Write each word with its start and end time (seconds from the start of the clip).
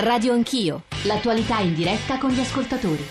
Radio 0.00 0.32
Anch'io, 0.32 0.84
l'attualità 1.02 1.58
in 1.58 1.74
diretta 1.74 2.18
con 2.18 2.30
gli 2.30 2.38
ascoltatori. 2.38 3.04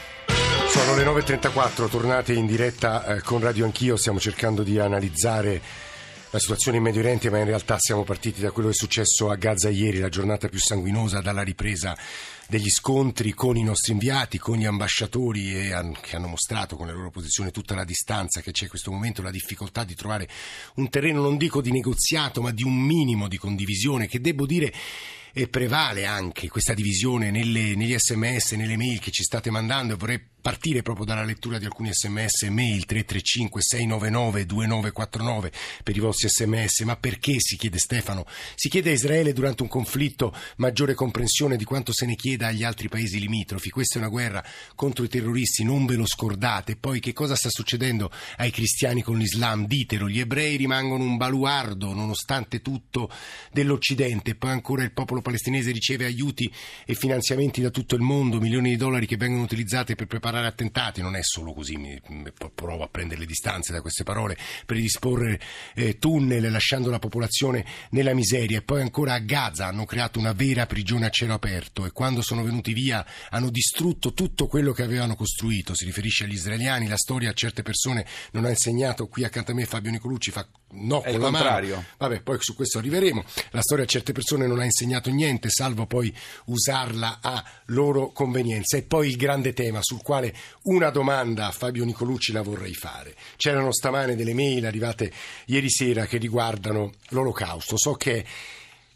Sono 0.69 0.95
le 0.95 1.03
9.34, 1.03 1.89
tornate 1.89 2.31
in 2.31 2.45
diretta 2.45 3.03
eh, 3.03 3.21
con 3.21 3.41
Radio 3.41 3.65
Anch'io, 3.65 3.97
stiamo 3.97 4.21
cercando 4.21 4.63
di 4.63 4.79
analizzare 4.79 5.61
la 6.29 6.39
situazione 6.39 6.77
in 6.77 6.83
Medio 6.83 7.01
Oriente, 7.01 7.29
ma 7.29 7.39
in 7.39 7.45
realtà 7.45 7.75
siamo 7.77 8.03
partiti 8.03 8.39
da 8.39 8.51
quello 8.51 8.69
che 8.69 8.75
è 8.75 8.77
successo 8.77 9.29
a 9.29 9.35
Gaza 9.35 9.67
ieri, 9.67 9.99
la 9.99 10.07
giornata 10.07 10.47
più 10.47 10.59
sanguinosa 10.59 11.19
dalla 11.19 11.41
ripresa 11.41 11.97
degli 12.47 12.69
scontri 12.69 13.33
con 13.33 13.57
i 13.57 13.63
nostri 13.63 13.91
inviati, 13.91 14.37
con 14.37 14.55
gli 14.55 14.65
ambasciatori 14.65 15.69
che 15.99 16.15
hanno 16.15 16.27
mostrato 16.27 16.77
con 16.77 16.87
le 16.87 16.93
loro 16.93 17.09
posizioni 17.09 17.51
tutta 17.51 17.75
la 17.75 17.83
distanza 17.83 18.39
che 18.39 18.51
c'è 18.51 18.63
in 18.63 18.69
questo 18.69 18.91
momento, 18.91 19.21
la 19.21 19.31
difficoltà 19.31 19.83
di 19.83 19.93
trovare 19.93 20.29
un 20.75 20.87
terreno 20.87 21.21
non 21.21 21.35
dico 21.35 21.59
di 21.59 21.71
negoziato, 21.71 22.41
ma 22.41 22.51
di 22.51 22.63
un 22.63 22.77
minimo 22.77 23.27
di 23.27 23.37
condivisione 23.37 24.07
che 24.07 24.21
devo 24.21 24.45
dire 24.45 24.71
prevale 25.45 26.05
anche 26.05 26.47
questa 26.47 26.73
divisione 26.73 27.29
nelle, 27.29 27.75
negli 27.75 27.95
sms, 27.95 28.53
nelle 28.53 28.75
mail 28.75 28.99
che 28.99 29.11
ci 29.11 29.21
state 29.21 29.51
mandando. 29.51 29.93
E 29.93 29.97
vorrei 29.97 30.19
partire 30.41 30.81
proprio 30.81 31.05
dalla 31.05 31.23
lettura 31.23 31.57
di 31.57 31.65
alcuni 31.65 31.89
sms 31.91 32.43
e 32.43 32.49
mail 32.49 32.85
335 32.85 33.61
699 33.61 34.45
2949 34.45 35.51
per 35.83 35.95
i 35.95 35.99
vostri 35.99 36.29
sms 36.29 36.81
ma 36.81 36.95
perché 36.95 37.39
si 37.39 37.57
chiede 37.57 37.77
Stefano? 37.77 38.25
Si 38.55 38.69
chiede 38.69 38.91
a 38.91 38.93
Israele 38.93 39.33
durante 39.33 39.63
un 39.63 39.67
conflitto 39.67 40.33
maggiore 40.57 40.93
comprensione 40.93 41.57
di 41.57 41.63
quanto 41.63 41.91
se 41.91 42.05
ne 42.05 42.15
chieda 42.15 42.47
agli 42.47 42.63
altri 42.63 42.87
paesi 42.87 43.19
limitrofi. 43.19 43.69
Questa 43.69 43.95
è 43.95 43.97
una 44.01 44.09
guerra 44.09 44.43
contro 44.75 45.03
i 45.03 45.09
terroristi 45.09 45.63
non 45.63 45.85
ve 45.85 45.95
lo 45.95 46.05
scordate? 46.05 46.77
Poi 46.77 46.99
che 46.99 47.13
cosa 47.13 47.35
sta 47.35 47.49
succedendo 47.49 48.09
ai 48.37 48.51
cristiani 48.51 49.01
con 49.01 49.17
l'Islam? 49.17 49.65
Ditelo 49.67 50.07
gli 50.07 50.19
ebrei 50.19 50.55
rimangono 50.55 51.03
un 51.03 51.17
baluardo 51.17 51.93
nonostante 51.93 52.61
tutto 52.61 53.09
dell'Occidente. 53.51 54.35
Poi 54.35 54.51
ancora 54.51 54.83
il 54.83 54.93
popolo 54.93 55.21
palestinese 55.21 55.71
riceve 55.71 56.05
aiuti 56.05 56.51
e 56.85 56.93
finanziamenti 56.93 57.61
da 57.61 57.69
tutto 57.69 57.95
il 57.95 58.01
mondo 58.01 58.39
milioni 58.39 58.69
di 58.69 58.77
dollari 58.77 59.05
che 59.05 59.17
vengono 59.17 59.43
utilizzati 59.43 59.95
per 59.95 60.07
preparare 60.07 60.36
preparare 60.37 60.47
attentati, 60.47 61.01
non 61.01 61.15
è 61.15 61.23
solo 61.23 61.53
così, 61.53 61.75
mi, 61.77 61.99
provo 62.53 62.83
a 62.83 62.87
prendere 62.87 63.21
le 63.21 63.25
distanze 63.25 63.71
da 63.71 63.81
queste 63.81 64.03
parole, 64.03 64.37
predisporre 64.65 65.39
eh, 65.75 65.97
tunnel 65.97 66.51
lasciando 66.51 66.89
la 66.89 66.99
popolazione 66.99 67.65
nella 67.91 68.13
miseria. 68.13 68.59
E 68.59 68.61
poi 68.61 68.81
ancora 68.81 69.13
a 69.13 69.19
Gaza 69.19 69.67
hanno 69.67 69.85
creato 69.85 70.19
una 70.19 70.33
vera 70.33 70.65
prigione 70.65 71.05
a 71.05 71.09
cielo 71.09 71.33
aperto 71.33 71.85
e 71.85 71.91
quando 71.91 72.21
sono 72.21 72.43
venuti 72.43 72.73
via 72.73 73.05
hanno 73.29 73.49
distrutto 73.49 74.13
tutto 74.13 74.47
quello 74.47 74.71
che 74.71 74.83
avevano 74.83 75.15
costruito, 75.15 75.73
si 75.73 75.85
riferisce 75.85 76.25
agli 76.25 76.33
israeliani, 76.33 76.87
la 76.87 76.97
storia 76.97 77.29
a 77.29 77.33
certe 77.33 77.63
persone 77.63 78.05
non 78.31 78.45
ha 78.45 78.49
insegnato, 78.49 79.07
qui 79.07 79.23
accanto 79.23 79.51
a 79.51 79.53
me 79.55 79.65
Fabio 79.65 79.91
Nicolucci 79.91 80.31
fa 80.31 80.47
no 80.71 81.01
è 81.01 81.11
con 81.11 81.21
la 81.21 81.29
contrario. 81.29 81.75
mano. 81.75 81.87
Vabbè, 81.97 82.21
poi 82.21 82.37
su 82.39 82.55
questo 82.55 82.77
arriveremo. 82.79 83.23
La 83.51 83.61
storia 83.61 83.85
a 83.85 83.87
certe 83.87 84.11
persone 84.11 84.47
non 84.47 84.59
ha 84.59 84.65
insegnato 84.65 85.09
niente, 85.09 85.49
salvo 85.49 85.85
poi 85.85 86.13
usarla 86.45 87.19
a 87.21 87.43
loro 87.67 88.11
convenienza. 88.11 88.77
E 88.77 88.83
poi 88.83 89.09
il 89.09 89.15
grande 89.15 89.53
tema 89.53 89.79
sul 89.81 90.01
quale 90.01 90.33
una 90.63 90.89
domanda 90.89 91.47
a 91.47 91.51
Fabio 91.51 91.85
Nicolucci 91.85 92.31
la 92.31 92.41
vorrei 92.41 92.73
fare. 92.73 93.15
C'erano 93.37 93.71
stamane 93.71 94.15
delle 94.15 94.33
mail 94.33 94.65
arrivate 94.65 95.11
ieri 95.45 95.69
sera 95.69 96.05
che 96.05 96.17
riguardano 96.17 96.93
l'olocausto. 97.09 97.77
So 97.77 97.93
che 97.93 98.25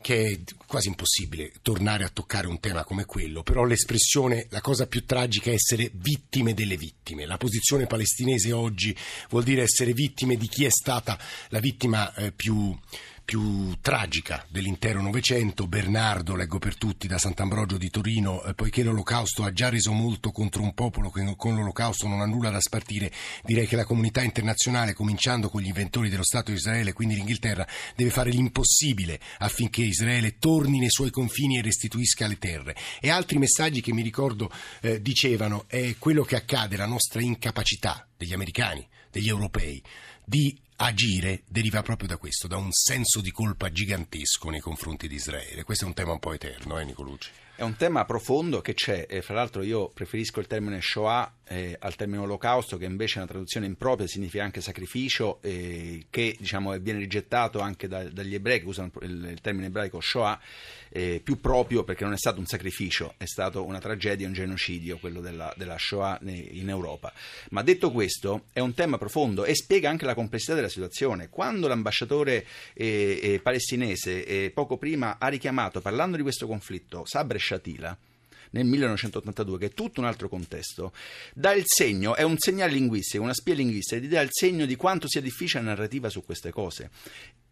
che 0.01 0.25
è 0.25 0.39
quasi 0.65 0.87
impossibile 0.87 1.53
tornare 1.61 2.03
a 2.03 2.09
toccare 2.09 2.47
un 2.47 2.59
tema 2.59 2.83
come 2.83 3.05
quello, 3.05 3.43
però 3.43 3.63
l'espressione, 3.63 4.47
la 4.49 4.61
cosa 4.61 4.87
più 4.87 5.05
tragica 5.05 5.51
è 5.51 5.53
essere 5.53 5.91
vittime 5.93 6.53
delle 6.53 6.75
vittime. 6.75 7.25
La 7.25 7.37
posizione 7.37 7.87
palestinese 7.87 8.51
oggi 8.51 8.95
vuol 9.29 9.43
dire 9.43 9.61
essere 9.61 9.93
vittime 9.93 10.35
di 10.35 10.47
chi 10.47 10.65
è 10.65 10.69
stata 10.69 11.17
la 11.49 11.59
vittima 11.59 12.13
eh, 12.15 12.31
più 12.31 12.75
più 13.23 13.75
tragica 13.81 14.45
dell'intero 14.49 15.01
Novecento, 15.01 15.67
Bernardo, 15.67 16.35
leggo 16.35 16.59
per 16.59 16.77
tutti, 16.77 17.07
da 17.07 17.17
Sant'Ambrogio 17.17 17.77
di 17.77 17.89
Torino, 17.89 18.43
eh, 18.43 18.53
poiché 18.53 18.83
l'Olocausto 18.83 19.43
ha 19.43 19.53
già 19.53 19.69
reso 19.69 19.91
molto 19.91 20.31
contro 20.31 20.61
un 20.61 20.73
popolo 20.73 21.09
che 21.09 21.33
con 21.37 21.55
l'Olocausto 21.55 22.07
non 22.07 22.21
ha 22.21 22.25
nulla 22.25 22.49
da 22.49 22.59
spartire, 22.59 23.11
direi 23.43 23.67
che 23.67 23.75
la 23.75 23.85
comunità 23.85 24.21
internazionale, 24.21 24.93
cominciando 24.93 25.49
con 25.49 25.61
gli 25.61 25.67
inventori 25.67 26.09
dello 26.09 26.23
Stato 26.23 26.51
di 26.51 26.57
Israele, 26.57 26.93
quindi 26.93 27.15
l'Inghilterra, 27.15 27.67
deve 27.95 28.09
fare 28.09 28.29
l'impossibile 28.29 29.19
affinché 29.39 29.81
Israele 29.81 30.37
torni 30.37 30.79
nei 30.79 30.89
suoi 30.89 31.09
confini 31.09 31.57
e 31.57 31.61
restituisca 31.61 32.27
le 32.27 32.37
terre. 32.37 32.75
E 32.99 33.09
altri 33.09 33.37
messaggi 33.37 33.81
che 33.81 33.93
mi 33.93 34.01
ricordo 34.01 34.51
eh, 34.81 35.01
dicevano 35.01 35.65
è 35.67 35.95
quello 35.97 36.23
che 36.23 36.35
accade, 36.35 36.77
la 36.77 36.85
nostra 36.85 37.21
incapacità 37.21 38.05
degli 38.21 38.33
americani, 38.33 38.87
degli 39.09 39.29
europei, 39.29 39.81
di 40.23 40.55
agire 40.75 41.41
deriva 41.47 41.81
proprio 41.81 42.07
da 42.07 42.17
questo, 42.17 42.47
da 42.47 42.57
un 42.57 42.71
senso 42.71 43.19
di 43.19 43.31
colpa 43.31 43.71
gigantesco 43.71 44.49
nei 44.49 44.59
confronti 44.59 45.07
di 45.07 45.15
Israele. 45.15 45.63
Questo 45.63 45.85
è 45.85 45.87
un 45.87 45.95
tema 45.95 46.11
un 46.11 46.19
po' 46.19 46.33
eterno, 46.33 46.79
eh, 46.79 46.85
Nicolucci? 46.85 47.29
È 47.55 47.63
un 47.63 47.75
tema 47.75 48.05
profondo 48.05 48.61
che 48.61 48.73
c'è, 48.73 49.05
e 49.07 49.21
fra 49.21 49.35
l'altro 49.35 49.61
io 49.61 49.89
preferisco 49.89 50.39
il 50.39 50.47
termine 50.47 50.81
Shoah 50.81 51.31
eh, 51.51 51.75
al 51.79 51.95
termine 51.95 52.21
olocausto, 52.21 52.77
che 52.77 52.85
invece 52.85 53.15
è 53.15 53.17
una 53.17 53.27
traduzione 53.27 53.65
impropria, 53.65 54.07
significa 54.07 54.43
anche 54.43 54.61
sacrificio, 54.61 55.39
eh, 55.41 56.05
che 56.09 56.35
diciamo, 56.39 56.77
viene 56.79 56.99
rigettato 56.99 57.59
anche 57.59 57.87
da, 57.87 58.03
dagli 58.09 58.33
ebrei 58.33 58.61
che 58.61 58.65
usano 58.65 58.89
il, 59.01 59.27
il 59.31 59.41
termine 59.41 59.67
ebraico 59.67 59.99
Shoah, 59.99 60.39
eh, 60.93 61.21
più 61.23 61.39
proprio 61.39 61.83
perché 61.83 62.03
non 62.03 62.13
è 62.13 62.17
stato 62.17 62.39
un 62.39 62.45
sacrificio, 62.45 63.13
è 63.17 63.25
stato 63.25 63.63
una 63.65 63.79
tragedia, 63.79 64.27
un 64.27 64.33
genocidio, 64.33 64.97
quello 64.97 65.19
della, 65.19 65.53
della 65.57 65.77
Shoah 65.77 66.19
in 66.23 66.69
Europa. 66.69 67.13
Ma 67.49 67.61
detto 67.61 67.91
questo, 67.91 68.45
è 68.53 68.59
un 68.59 68.73
tema 68.73 68.97
profondo 68.97 69.45
e 69.45 69.53
spiega 69.53 69.89
anche 69.89 70.05
la 70.05 70.15
complessità 70.15 70.55
della 70.55 70.69
situazione. 70.69 71.29
Quando 71.29 71.67
l'ambasciatore 71.67 72.45
eh, 72.73 73.19
eh, 73.21 73.39
palestinese 73.39 74.25
eh, 74.25 74.51
poco 74.51 74.77
prima 74.77 75.17
ha 75.19 75.27
richiamato, 75.27 75.81
parlando 75.81 76.15
di 76.15 76.23
questo 76.23 76.47
conflitto, 76.47 77.05
Sabre 77.05 77.39
Shatila, 77.41 77.97
nel 78.51 78.65
1982, 78.65 79.57
che 79.57 79.65
è 79.67 79.73
tutto 79.73 79.99
un 79.99 80.05
altro 80.05 80.29
contesto, 80.29 80.93
dà 81.33 81.53
il 81.53 81.63
segno, 81.65 82.15
è 82.15 82.23
un 82.23 82.37
segnale 82.37 82.71
linguistico, 82.71 83.23
una 83.23 83.33
spia 83.33 83.53
linguistica, 83.53 84.05
dà 84.07 84.21
il 84.21 84.29
segno 84.31 84.65
di 84.65 84.75
quanto 84.75 85.07
sia 85.07 85.21
difficile 85.21 85.63
la 85.63 85.69
narrativa 85.69 86.09
su 86.09 86.23
queste 86.23 86.51
cose 86.51 86.89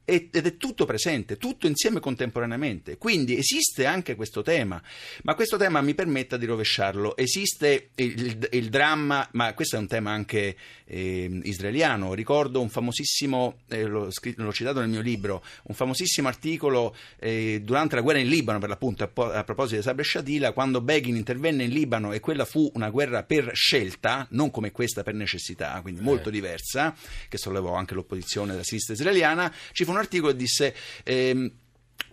ed 0.10 0.46
è 0.46 0.58
tutto 0.58 0.86
presente, 0.86 1.38
tutto 1.38 1.68
insieme 1.68 2.00
contemporaneamente. 2.00 2.98
Quindi 2.98 3.38
esiste 3.38 3.86
anche 3.86 4.16
questo 4.16 4.42
tema, 4.42 4.82
ma 5.24 5.36
questo 5.36 5.58
tema 5.58 5.82
mi 5.82 5.94
permetta 5.94 6.36
di 6.36 6.46
rovesciarlo. 6.46 7.16
Esiste 7.16 7.90
il, 7.96 8.48
il, 8.52 8.70
dramma, 8.70 9.28
ma 9.34 9.54
questo 9.54 9.76
è 9.76 9.80
un 9.80 9.88
tema 9.88 10.12
anche 10.12 10.56
eh, 10.86 11.40
israeliano. 11.44 12.14
Ricordo 12.14 12.60
un 12.60 12.70
famosissimo, 12.70 13.60
eh, 13.70 13.84
l'ho, 13.84 14.10
scritto, 14.12 14.42
l'ho, 14.42 14.52
citato 14.52 14.80
nel 14.80 14.90
mio 14.90 15.02
libro, 15.02 15.44
un 15.64 15.76
famosissimo 15.76 16.28
articolo 16.28 16.96
eh, 17.20 17.62
durante 17.64 17.96
la 17.96 18.02
guerra 18.02 18.20
in 18.20 18.28
Libano, 18.28 18.60
per 18.60 18.70
l'appunto, 18.70 19.04
a, 19.04 19.12
a 19.34 19.44
proposito 19.44 19.76
di 19.76 19.84
Sabra 19.84 20.04
Shatila, 20.04 20.52
quando 20.54 20.82
Begin 20.82 21.16
intervenne 21.16 21.66
in 21.66 21.72
Libano 21.72 22.14
e 22.14 22.20
quella 22.20 22.46
fu 22.46 22.70
una 22.74 22.90
guerra 22.90 23.24
per 23.24 23.52
scelta, 23.54 24.26
non 24.32 24.50
come 24.50 24.72
questa 24.72 25.04
per 25.04 25.14
necessità, 25.14 25.80
quindi 25.82 26.02
molto 26.02 26.30
eh. 26.30 26.32
diversa, 26.32 26.96
che 27.28 27.38
sollevò 27.38 27.76
anche 27.76 27.94
l'opposizione 27.94 28.52
della 28.52 28.64
sinistra 28.64 28.94
israeliana, 28.94 29.54
ci 29.72 29.86
fu 29.86 29.92
un 29.92 29.98
articolo 30.00 30.32
che 30.32 30.38
disse 30.38 30.76
ehm, 31.04 31.52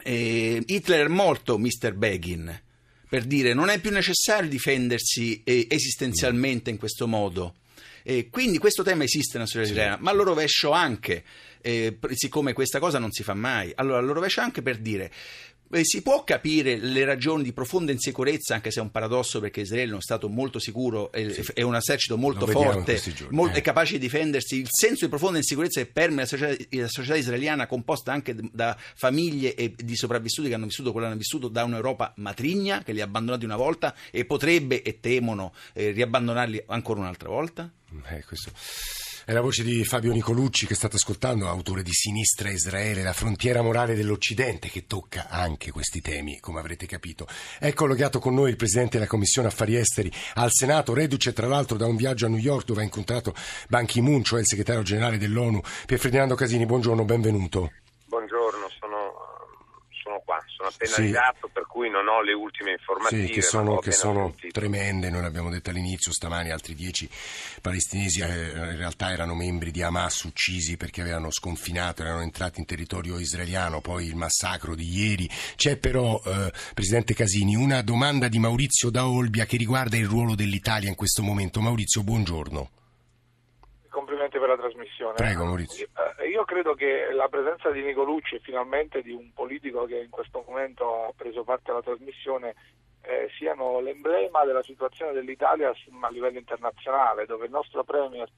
eh, 0.03 0.63
Hitler 0.65 1.07
è 1.07 1.09
morto, 1.09 1.59
Mr. 1.59 1.93
Begin, 1.95 2.63
per 3.09 3.25
dire 3.25 3.55
non 3.55 3.69
è 3.69 3.81
più 3.81 3.91
necessario 3.91 4.49
difendersi 4.49 5.43
eh, 5.45 5.67
esistenzialmente 5.69 6.71
in 6.71 6.79
questo 6.79 7.07
modo. 7.07 7.57
Eh, 8.03 8.29
quindi 8.31 8.59
questo 8.59 8.85
tema 8.85 9.03
esiste 9.03 9.33
nella 9.35 9.49
storia 9.49 9.67
israeliana, 9.67 9.99
ma 10.01 10.13
lo 10.13 10.23
rovescio 10.23 10.71
anche, 10.71 11.25
eh, 11.61 11.99
siccome 12.15 12.53
questa 12.53 12.79
cosa 12.79 13.01
non 13.01 13.11
si 13.11 13.25
fa 13.25 13.35
mai, 13.35 13.73
allora 13.75 14.01
lo 14.01 14.13
rovescio 14.13 14.41
anche 14.41 14.63
per 14.63 14.79
dire 14.79 15.11
si 15.83 16.03
può 16.03 16.25
capire 16.25 16.77
le 16.77 17.05
ragioni 17.05 17.43
di 17.43 17.53
profonda 17.53 17.93
insicurezza, 17.93 18.55
anche 18.55 18.71
se 18.71 18.81
è 18.81 18.83
un 18.83 18.91
paradosso 18.91 19.41
perché 19.41 19.61
Israele 19.61 19.89
è 19.89 19.93
uno 19.93 20.01
Stato 20.01 20.29
molto 20.29 20.59
sicuro, 20.59 21.11
è, 21.11 21.29
sì. 21.31 21.45
è 21.55 21.63
un 21.63 21.75
esercito 21.75 22.17
molto 22.17 22.47
forte, 22.47 23.01
molto, 23.31 23.57
eh. 23.57 23.59
è 23.59 23.63
capace 23.63 23.95
di 23.95 23.99
difendersi. 23.99 24.61
Il 24.61 24.69
senso 24.71 25.05
di 25.05 25.11
profonda 25.11 25.39
insicurezza 25.39 25.81
che 25.81 25.87
permea 25.87 26.21
la 26.21 26.27
società, 26.27 26.65
la 26.71 26.89
società, 26.89 27.17
israeliana, 27.17 27.67
composta 27.67 28.13
anche 28.13 28.35
da 28.53 28.77
famiglie 28.79 29.55
e 29.55 29.75
di 29.77 29.97
sopravvissuti 29.97 30.49
che 30.49 30.55
hanno 30.55 30.67
vissuto 30.67 30.93
quello 30.93 31.07
che 31.07 31.13
hanno 31.13 31.21
vissuto 31.21 31.49
da 31.49 31.65
un'Europa 31.65 32.13
matrigna 32.17 32.83
che 32.83 32.93
li 32.93 33.01
ha 33.01 33.05
abbandonati 33.05 33.45
una 33.45 33.57
volta 33.57 33.95
e 34.11 34.25
potrebbe 34.25 34.83
e 34.83 35.01
temono 35.01 35.53
eh, 35.73 35.91
riabbandonarli 35.91 36.65
ancora 36.67 37.01
un'altra 37.01 37.29
volta? 37.29 37.71
Eh, 38.09 38.25
questo 38.25 38.51
è 39.27 39.33
la 39.33 39.41
voce 39.41 39.65
di 39.65 39.85
Fabio 39.85 40.13
Nicolucci 40.13 40.67
che 40.67 40.77
state 40.77 40.95
ascoltando, 40.95 41.49
autore 41.49 41.83
di 41.83 41.91
Sinistra 41.91 42.49
Israele, 42.49 43.03
la 43.03 43.13
frontiera 43.13 43.61
morale 43.61 43.97
dell'Occidente, 43.97 44.69
che 44.69 44.87
tocca 44.87 45.27
anche 45.29 45.73
questi 45.73 46.01
temi, 46.01 46.39
come 46.39 46.61
avrete 46.61 46.87
capito. 46.87 47.27
È 47.59 47.73
collegato 47.73 48.21
con 48.21 48.35
noi 48.35 48.51
il 48.51 48.57
Presidente 48.57 48.99
della 48.99 49.11
Commissione 49.11 49.49
Affari 49.49 49.75
Esteri 49.75 50.13
al 50.35 50.53
Senato, 50.53 50.95
reduce 50.95 51.33
tra 51.33 51.49
l'altro 51.49 51.77
da 51.77 51.87
un 51.87 51.97
viaggio 51.97 52.27
a 52.27 52.29
New 52.29 52.39
York 52.39 52.67
dove 52.67 52.83
ha 52.83 52.85
incontrato 52.85 53.35
Ban 53.69 53.85
Ki-moon, 53.85 54.23
cioè 54.23 54.39
il 54.39 54.47
segretario 54.47 54.83
generale 54.83 55.19
dell'ONU. 55.19 55.61
Pier 55.87 55.99
Ferdinando 55.99 56.37
Casini, 56.37 56.65
buongiorno, 56.65 57.05
benvenuto. 57.05 57.73
Sono 60.57 60.71
appena 60.71 60.91
sì. 60.91 61.01
arrivato, 61.03 61.51
per 61.53 61.67
cui 61.67 61.91
non 61.91 62.09
ho 62.09 62.23
le 62.23 62.33
ultime 62.33 62.71
informazioni. 62.71 63.27
Sì, 63.27 63.33
che 63.33 63.43
sono, 63.43 63.79
che 63.79 63.93
sono 63.93 64.35
tremende, 64.51 65.11
noi 65.11 65.21
l'abbiamo 65.21 65.51
detto 65.51 65.69
all'inizio, 65.69 66.13
stamani 66.13 66.51
altri 66.51 66.75
dieci 66.75 67.07
palestinesi 67.61 68.21
eh, 68.21 68.27
in 68.27 68.77
realtà 68.79 69.13
erano 69.13 69.35
membri 69.35 69.71
di 69.71 69.83
Hamas 69.83 70.23
uccisi 70.23 70.79
perché 70.79 71.03
avevano 71.03 71.31
sconfinato, 71.31 72.03
erano 72.03 72.23
entrati 72.23 72.61
in 72.61 72.65
territorio 72.65 73.19
israeliano, 73.19 73.83
poi 73.83 74.07
il 74.07 74.17
massacro 74.17 74.75
di 74.75 74.89
ieri. 74.89 75.29
C'è 75.57 75.77
però, 75.77 76.19
eh, 76.25 76.51
Presidente 76.73 77.13
Casini, 77.13 77.55
una 77.55 77.83
domanda 77.83 78.29
di 78.29 78.39
Maurizio 78.39 78.89
da 78.89 79.07
Olbia 79.07 79.45
che 79.45 79.59
riguarda 79.59 79.99
il 79.99 80.07
ruolo 80.07 80.35
dell'Italia 80.35 80.89
in 80.89 80.95
questo 80.95 81.23
momento. 81.23 81.61
Maurizio, 81.61 82.03
buongiorno 82.03 82.71
complimenti 84.37 84.39
per 84.39 84.49
la 84.49 84.57
trasmissione. 84.57 85.15
Prego 85.15 85.45
Maurizio. 85.45 85.89
Eh, 86.19 86.29
io 86.29 86.45
credo 86.45 86.75
che 86.75 87.11
la 87.13 87.29
presenza 87.29 87.71
di 87.71 87.83
Nicolucci 87.83 88.37
e 88.37 88.41
finalmente 88.41 89.03
di 89.03 89.13
un 89.13 89.33
politico 89.33 89.85
che 89.85 89.99
in 89.99 90.11
questo 90.11 90.45
momento 90.47 91.07
ha 91.07 91.13
preso 91.17 91.43
parte 91.45 91.71
alla 91.71 91.83
trasmissione 91.83 92.55
eh, 93.03 93.29
siano 93.39 93.81
l'emblema 93.81 94.45
della 94.45 94.63
situazione 94.63 95.13
dell'Italia 95.13 95.71
a 95.71 96.11
livello 96.11 96.39
internazionale, 96.39 97.27
dove 97.27 97.47
il 97.47 97.53
nostro 97.53 97.85
Premier 97.85 98.29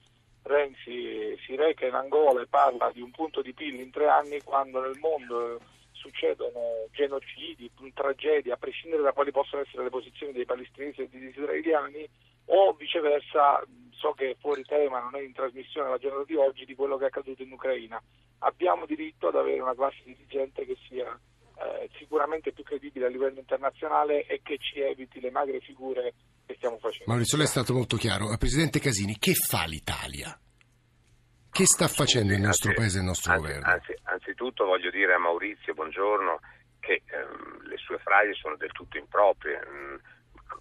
Renzi 0.43 1.37
si 1.45 1.55
reca 1.55 1.85
in 1.85 1.93
Angola 1.93 2.41
e 2.41 2.47
parla 2.47 2.91
di 2.91 3.01
un 3.01 3.11
punto 3.11 3.41
di 3.41 3.53
PIL 3.53 3.79
in 3.79 3.91
tre 3.91 4.07
anni 4.07 4.41
quando 4.41 4.79
nel 4.79 4.97
mondo 4.99 5.59
succedono 5.91 6.87
genocidi, 6.91 7.69
tragedie, 7.93 8.53
a 8.53 8.57
prescindere 8.57 9.01
da 9.01 9.11
quali 9.11 9.31
possono 9.31 9.61
essere 9.61 9.83
le 9.83 9.89
posizioni 9.89 10.31
dei 10.31 10.45
palestinesi 10.45 11.01
e 11.01 11.09
degli 11.09 11.27
israeliani, 11.27 12.07
o 12.45 12.73
viceversa 12.73 13.61
so 13.99 14.13
che 14.13 14.31
è 14.31 14.35
fuori 14.39 14.63
tema, 14.63 14.99
non 14.99 15.15
è 15.15 15.21
in 15.21 15.33
trasmissione 15.33 15.89
la 15.89 15.97
giornata 15.97 16.23
di 16.25 16.35
oggi, 16.35 16.65
di 16.65 16.75
quello 16.75 16.97
che 16.97 17.03
è 17.03 17.07
accaduto 17.07 17.43
in 17.43 17.51
Ucraina. 17.51 18.01
Abbiamo 18.39 18.85
diritto 18.85 19.27
ad 19.27 19.35
avere 19.35 19.59
una 19.59 19.75
classe 19.75 20.01
dirigente 20.05 20.65
che 20.65 20.77
sia 20.87 21.05
eh, 21.05 21.89
sicuramente 21.97 22.53
più 22.53 22.63
credibile 22.63 23.07
a 23.07 23.09
livello 23.09 23.39
internazionale 23.39 24.25
e 24.25 24.39
che 24.41 24.57
ci 24.57 24.79
eviti 24.79 25.19
le 25.19 25.29
magre 25.29 25.59
figure 25.59 26.13
che 26.45 26.55
stiamo 26.55 26.77
facendo. 26.77 27.11
Maurizio, 27.11 27.37
lei 27.37 27.45
è 27.45 27.49
stato 27.49 27.73
molto 27.73 27.97
chiaro. 27.97 28.35
Presidente 28.37 28.79
Casini, 28.79 29.17
che 29.19 29.33
fa 29.33 29.65
l'Italia? 29.65 30.39
Che 31.51 31.65
sta 31.65 31.87
facendo 31.87 32.31
il 32.31 32.39
nostro 32.39 32.69
anzi, 32.69 32.79
paese 32.79 32.97
e 32.97 33.01
il 33.01 33.07
nostro 33.07 33.31
anzi, 33.33 33.43
governo? 33.43 33.67
Anzi, 33.67 33.93
anzitutto 34.03 34.65
voglio 34.65 34.89
dire 34.89 35.13
a 35.13 35.19
Maurizio, 35.19 35.73
buongiorno, 35.73 36.39
che 36.79 37.01
ehm, 37.05 37.67
le 37.67 37.77
sue 37.77 37.97
frasi 37.97 38.33
sono 38.35 38.55
del 38.55 38.71
tutto 38.71 38.97
improprie. 38.97 39.59
Mm, 39.67 39.95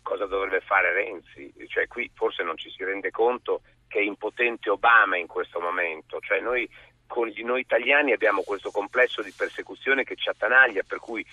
cosa 0.03 0.27
dovrebbe 0.27 0.61
fare 0.61 0.93
Renzi? 0.93 1.53
Cioè, 1.69 1.87
qui 1.87 2.11
forse 2.15 2.43
non 2.43 2.57
ci 2.57 2.71
si 2.71 2.85
rende 2.85 3.11
conto 3.11 3.63
che 3.89 3.99
è 3.99 4.03
impotente 4.03 4.71
Obama 4.71 5.17
in 5.17 5.27
questo 5.27 5.61
momento. 5.61 6.21
Cioè, 6.21 6.41
noi, 6.41 6.69
gli, 7.33 7.43
noi 7.43 7.61
italiani 7.61 8.13
abbiamo 8.13 8.43
questo 8.43 8.71
complesso 8.71 9.23
di 9.23 9.33
persecuzione 9.37 10.05
che 10.05 10.17
ci 10.17 10.29
attanaglia, 10.29 10.83
cui, 11.01 11.25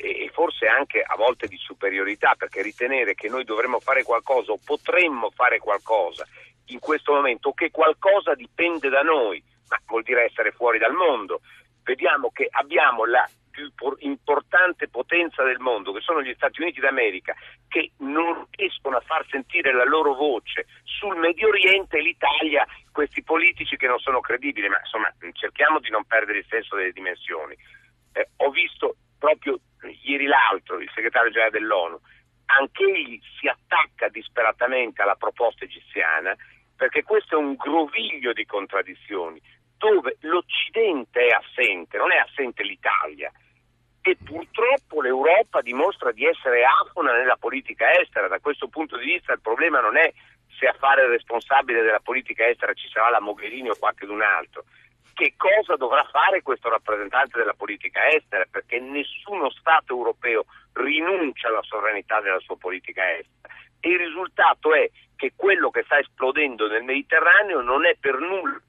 e 0.00 0.30
forse 0.32 0.66
anche 0.66 1.02
a 1.02 1.16
volte 1.16 1.46
di 1.46 1.56
superiorità, 1.56 2.34
perché 2.36 2.62
ritenere 2.62 3.14
che 3.14 3.28
noi 3.28 3.44
dovremmo 3.44 3.80
fare 3.80 4.02
qualcosa 4.02 4.52
o 4.52 4.58
potremmo 4.62 5.30
fare 5.30 5.58
qualcosa 5.58 6.26
in 6.66 6.78
questo 6.78 7.12
momento, 7.12 7.50
o 7.50 7.54
che 7.54 7.70
qualcosa 7.70 8.34
dipende 8.34 8.88
da 8.88 9.02
noi, 9.02 9.42
ma 9.68 9.80
vuol 9.86 10.02
dire 10.02 10.24
essere 10.24 10.52
fuori 10.52 10.78
dal 10.78 10.92
mondo. 10.92 11.40
Vediamo 11.82 12.30
che 12.30 12.48
abbiamo 12.50 13.04
la 13.04 13.28
più 13.52 13.70
importante 13.98 14.88
potenza 14.88 15.44
del 15.44 15.60
mondo, 15.60 15.92
che 15.92 16.00
sono 16.00 16.22
gli 16.22 16.34
Stati 16.34 16.60
Uniti 16.60 16.80
d'America, 16.80 17.34
che 17.68 17.92
non 17.98 18.46
riescono 18.50 18.96
a 18.96 19.00
far 19.00 19.24
sentire 19.30 19.72
la 19.72 19.84
loro 19.84 20.14
voce 20.14 20.66
sul 20.82 21.16
Medio 21.16 21.48
Oriente 21.48 21.98
e 21.98 22.02
l'Italia, 22.02 22.66
questi 22.90 23.22
politici 23.22 23.76
che 23.76 23.86
non 23.86 24.00
sono 24.00 24.20
credibili, 24.20 24.68
ma 24.68 24.80
insomma 24.80 25.12
cerchiamo 25.32 25.78
di 25.78 25.90
non 25.90 26.04
perdere 26.04 26.38
il 26.38 26.46
senso 26.48 26.74
delle 26.74 26.92
dimensioni. 26.92 27.54
Eh, 28.14 28.28
ho 28.38 28.50
visto 28.50 28.96
proprio 29.18 29.60
ieri 30.02 30.26
l'altro 30.26 30.80
il 30.80 30.90
segretario 30.92 31.30
generale 31.30 31.58
dell'ONU, 31.58 32.00
anche 32.46 32.82
egli 32.82 33.20
si 33.38 33.46
attacca 33.46 34.08
disperatamente 34.08 35.00
alla 35.00 35.14
proposta 35.14 35.64
egiziana 35.64 36.34
perché 36.76 37.04
questo 37.04 37.36
è 37.36 37.38
un 37.38 37.54
groviglio 37.54 38.32
di 38.32 38.44
contraddizioni 38.44 39.40
dove 39.82 40.16
l'Occidente 40.20 41.26
è 41.26 41.30
assente, 41.30 41.98
non 41.98 42.12
è 42.12 42.16
assente 42.16 42.62
l'Italia. 42.62 43.32
E 44.02 44.16
purtroppo 44.22 45.00
l'Europa 45.00 45.60
dimostra 45.60 46.10
di 46.10 46.24
essere 46.24 46.64
afona 46.64 47.12
nella 47.16 47.36
politica 47.36 47.92
estera. 48.00 48.26
Da 48.26 48.40
questo 48.40 48.68
punto 48.68 48.96
di 48.96 49.04
vista 49.04 49.32
il 49.32 49.40
problema 49.40 49.80
non 49.80 49.96
è 49.96 50.12
se 50.58 50.66
a 50.66 50.74
fare 50.74 51.02
il 51.02 51.10
responsabile 51.10 51.82
della 51.82 52.00
politica 52.00 52.46
estera 52.46 52.74
ci 52.74 52.88
sarà 52.88 53.10
la 53.10 53.20
Mogherini 53.20 53.70
o 53.70 53.76
qualcun 53.78 54.20
altro. 54.20 54.64
Che 55.14 55.34
cosa 55.36 55.76
dovrà 55.76 56.04
fare 56.10 56.42
questo 56.42 56.68
rappresentante 56.68 57.38
della 57.38 57.54
politica 57.54 58.08
estera? 58.08 58.44
Perché 58.50 58.80
nessuno 58.80 59.50
Stato 59.50 59.94
europeo 59.94 60.46
rinuncia 60.72 61.48
alla 61.48 61.62
sovranità 61.62 62.20
della 62.20 62.40
sua 62.40 62.56
politica 62.56 63.02
estera. 63.16 63.54
E 63.78 63.88
il 63.88 63.98
risultato 63.98 64.74
è 64.74 64.90
che 65.16 65.32
quello 65.36 65.70
che 65.70 65.82
sta 65.84 65.98
esplodendo 65.98 66.66
nel 66.66 66.82
Mediterraneo 66.82 67.60
non 67.60 67.86
è 67.86 67.96
per 68.00 68.18
nulla 68.18 68.60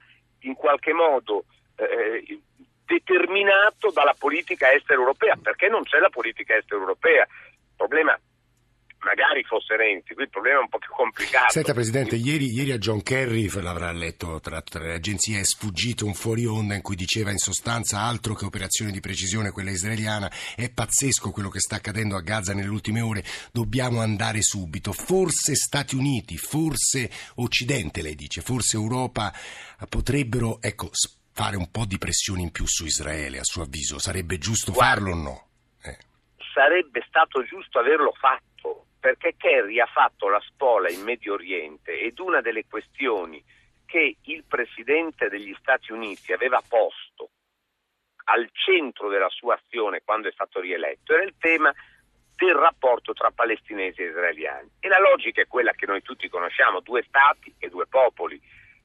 in 0.41 0.53
qualche 0.53 0.93
modo 0.93 1.45
eh, 1.77 2.41
determinato 2.85 3.91
dalla 3.91 4.15
politica 4.17 4.71
estera 4.71 4.99
europea, 4.99 5.35
perché 5.41 5.67
non 5.67 5.83
c'è 5.83 5.99
la 5.99 6.09
politica 6.09 6.55
estera 6.55 6.79
europea. 6.79 7.23
Il 7.23 7.75
problema 7.75 8.17
magari 9.03 9.43
fosse 9.43 9.75
Renzi, 9.75 10.13
qui 10.13 10.23
il 10.23 10.29
problema 10.29 10.59
è 10.59 10.61
un 10.61 10.69
po' 10.69 10.79
più 10.79 10.89
complicato. 10.91 11.51
Senta 11.51 11.73
Presidente, 11.73 12.15
ieri, 12.15 12.51
ieri 12.51 12.71
a 12.71 12.77
John 12.77 13.03
Kerry, 13.03 13.49
l'avrà 13.61 13.91
letto 13.91 14.39
tra, 14.39 14.61
tra, 14.61 14.83
le 14.83 14.95
agenzie, 14.95 15.39
è 15.39 15.43
sfuggito 15.43 16.05
un 16.05 16.13
fuori 16.13 16.45
onda 16.45 16.73
in 16.73 16.81
cui 16.81 16.95
diceva 16.95 17.31
in 17.31 17.37
sostanza 17.37 17.99
altro 17.99 18.33
che 18.33 18.45
operazione 18.45 18.91
di 18.91 18.99
precisione 18.99 19.51
quella 19.51 19.71
israeliana, 19.71 20.31
è 20.55 20.69
pazzesco 20.71 21.31
quello 21.31 21.49
che 21.49 21.59
sta 21.59 21.75
accadendo 21.75 22.15
a 22.15 22.21
Gaza 22.21 22.53
nelle 22.53 22.69
ultime 22.69 23.01
ore, 23.01 23.23
dobbiamo 23.51 24.01
andare 24.01 24.41
subito, 24.41 24.93
forse 24.93 25.55
Stati 25.55 25.95
Uniti, 25.95 26.37
forse 26.37 27.09
Occidente 27.35 28.01
lei 28.01 28.15
dice, 28.15 28.41
forse 28.41 28.77
Europa 28.77 29.33
potrebbero 29.89 30.61
ecco, 30.61 30.89
fare 31.33 31.57
un 31.57 31.69
po' 31.71 31.85
di 31.85 31.97
pressione 31.97 32.41
in 32.41 32.51
più 32.51 32.65
su 32.67 32.85
Israele 32.85 33.39
a 33.39 33.43
suo 33.43 33.63
avviso, 33.63 33.99
sarebbe 33.99 34.37
giusto 34.37 34.71
farlo 34.71 35.11
o 35.11 35.15
no? 35.15 35.47
Eh. 35.83 35.97
Sarebbe 36.53 37.03
stato 37.07 37.43
giusto 37.43 37.79
averlo 37.79 38.13
fatto 38.13 38.85
perché 38.99 39.35
Kerry 39.35 39.79
ha 39.79 39.85
fatto 39.87 40.29
la 40.29 40.39
spola 40.47 40.89
in 40.89 41.01
Medio 41.01 41.33
Oriente 41.33 41.99
ed 41.99 42.19
una 42.19 42.39
delle 42.39 42.65
questioni 42.67 43.43
che 43.85 44.17
il 44.21 44.43
Presidente 44.47 45.27
degli 45.27 45.53
Stati 45.59 45.91
Uniti 45.91 46.31
aveva 46.31 46.61
posto 46.67 47.29
al 48.25 48.49
centro 48.53 49.09
della 49.09 49.27
sua 49.29 49.55
azione 49.55 50.01
quando 50.05 50.29
è 50.29 50.31
stato 50.31 50.61
rieletto 50.61 51.13
era 51.13 51.23
il 51.23 51.35
tema 51.37 51.73
del 52.35 52.55
rapporto 52.55 53.13
tra 53.13 53.31
palestinesi 53.31 54.01
e 54.01 54.07
israeliani. 54.07 54.69
E 54.79 54.87
la 54.87 54.99
logica 54.99 55.41
è 55.41 55.47
quella 55.47 55.73
che 55.73 55.85
noi 55.85 56.01
tutti 56.01 56.29
conosciamo, 56.29 56.79
due 56.79 57.03
stati 57.03 57.53
e 57.59 57.69
due 57.69 57.85
popoli, 57.87 58.39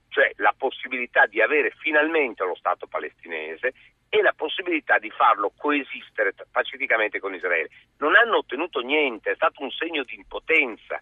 cioè 0.09 0.33
la 0.37 0.55
possibilità 0.57 1.27
di 1.27 1.41
avere 1.41 1.73
finalmente 1.79 2.45
lo 2.45 2.55
Stato 2.55 2.87
palestinese 2.87 3.73
e 4.09 4.23
la 4.23 4.33
possibilità 4.33 4.99
di 4.99 5.11
farlo 5.11 5.53
coesistere 5.57 6.35
pacificamente 6.51 7.21
con 7.21 7.35
Israele. 7.35 7.69
Non 7.99 8.15
hanno 8.15 8.39
ottenuto 8.39 8.81
niente, 8.81 9.33
è 9.33 9.35
stato 9.35 9.63
un 9.63 9.71
segno 9.71 10.03
di 10.05 10.15
impotenza, 10.15 10.99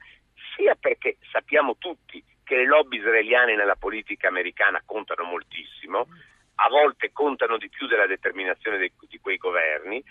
sia 0.55 0.75
perché 0.75 1.17
sappiamo 1.31 1.77
tutti 1.77 2.23
che 2.43 2.57
le 2.57 2.67
lobby 2.67 2.99
israeliane 2.99 3.55
nella 3.55 3.77
politica 3.77 4.29
americana 4.29 4.83
contano 4.85 5.25
moltissimo, 5.25 6.07
a 6.57 6.69
volte 6.69 7.13
contano 7.13 7.59
di 7.59 7.69
più 7.69 7.87
della 7.87 8.07
determinazione 8.07 8.79
dei, 8.79 8.93
di 9.09 9.19
quei 9.19 9.37
governi, 9.37 10.03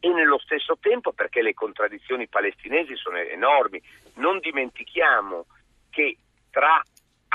e 0.00 0.08
nello 0.12 0.38
stesso 0.38 0.76
tempo 0.78 1.12
perché 1.12 1.40
le 1.40 1.54
contraddizioni 1.54 2.28
palestinesi 2.28 2.94
sono 2.96 3.16
enormi. 3.16 3.80
Non 4.16 4.38
dimentichiamo 4.38 5.46
che 5.88 6.18
tra 6.50 6.82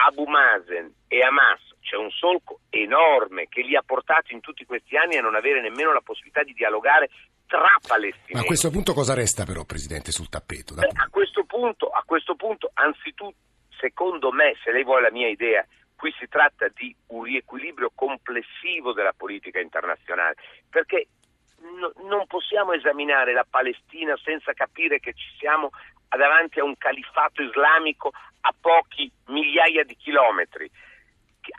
Abu 0.07 0.25
Mazen 0.25 0.93
e 1.07 1.21
Hamas 1.21 1.59
c'è 1.81 1.95
un 1.95 2.09
solco 2.11 2.59
enorme 2.69 3.47
che 3.49 3.61
li 3.61 3.75
ha 3.75 3.83
portati 3.85 4.33
in 4.33 4.39
tutti 4.39 4.65
questi 4.65 4.95
anni 4.95 5.17
a 5.17 5.21
non 5.21 5.35
avere 5.35 5.61
nemmeno 5.61 5.91
la 5.91 6.01
possibilità 6.01 6.43
di 6.43 6.53
dialogare 6.53 7.09
tra 7.47 7.75
palestinesi. 7.85 8.33
Ma 8.33 8.41
a 8.41 8.43
questo 8.43 8.69
punto 8.69 8.93
cosa 8.93 9.13
resta 9.13 9.43
però, 9.43 9.65
Presidente, 9.65 10.11
sul 10.11 10.29
tappeto? 10.29 10.75
Beh, 10.75 10.91
a, 10.93 11.07
questo 11.09 11.43
punto, 11.45 11.87
a 11.87 12.03
questo 12.05 12.35
punto, 12.35 12.69
anzitutto, 12.75 13.35
secondo 13.79 14.31
me, 14.31 14.55
se 14.63 14.71
lei 14.71 14.83
vuole 14.83 15.01
la 15.01 15.11
mia 15.11 15.27
idea, 15.27 15.65
qui 15.95 16.13
si 16.17 16.27
tratta 16.29 16.67
di 16.73 16.95
un 17.07 17.23
riequilibrio 17.23 17.91
complessivo 17.93 18.93
della 18.93 19.13
politica 19.17 19.59
internazionale, 19.59 20.35
perché 20.69 21.07
no, 21.79 21.91
non 22.07 22.25
possiamo 22.27 22.73
esaminare 22.73 23.33
la 23.33 23.45
Palestina 23.49 24.15
senza 24.23 24.53
capire 24.53 24.99
che 24.99 25.13
ci 25.13 25.27
siamo 25.37 25.71
davanti 26.17 26.59
a 26.59 26.63
un 26.63 26.77
califfato 26.77 27.41
islamico 27.41 28.11
a 28.41 28.53
pochi 28.59 29.11
migliaia 29.27 29.83
di 29.83 29.95
chilometri. 29.95 30.69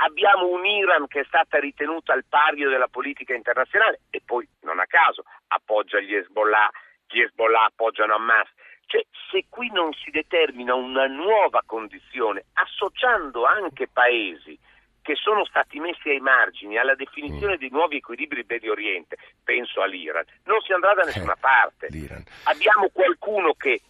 Abbiamo 0.03 0.47
un 0.47 0.65
Iran 0.65 1.07
che 1.09 1.21
è 1.21 1.25
stata 1.25 1.59
ritenuta 1.59 2.13
al 2.13 2.25
pario 2.29 2.69
della 2.69 2.87
politica 2.89 3.35
internazionale 3.35 4.01
e 4.11 4.21
poi, 4.25 4.47
non 4.63 4.79
a 4.79 4.87
caso, 4.87 5.25
appoggia 5.49 5.99
gli 6.01 6.15
Hezbollah, 6.15 6.71
gli 7.09 7.21
Hezbollah 7.21 7.65
appoggiano 7.65 8.15
Hamas. 8.15 8.49
Cioè, 8.87 9.05
se 9.31 9.47
qui 9.49 9.71
non 9.73 9.93
si 9.95 10.11
determina 10.11 10.75
una 10.75 11.07
nuova 11.07 11.63
condizione, 11.65 12.45
associando 12.55 13.45
anche 13.47 13.89
paesi 13.89 14.59
che 15.03 15.15
sono 15.17 15.45
stati 15.45 15.81
messi 15.81 16.09
ai 16.11 16.21
margini 16.21 16.77
alla 16.77 16.95
definizione 16.95 17.57
dei 17.57 17.71
nuovi 17.71 17.97
equilibri 17.97 18.45
Medio 18.47 18.73
Oriente, 18.73 19.17
penso 19.43 19.81
all'Iran, 19.81 20.25
non 20.45 20.61
si 20.61 20.73
andrà 20.73 20.93
da 20.95 21.03
nessuna 21.05 21.33
Eh, 21.35 21.41
parte. 21.41 21.87
l'Iran. 21.91 22.23
Abbiamo 22.45 22.89
qualcuno 22.91 23.55
che, 23.55 23.81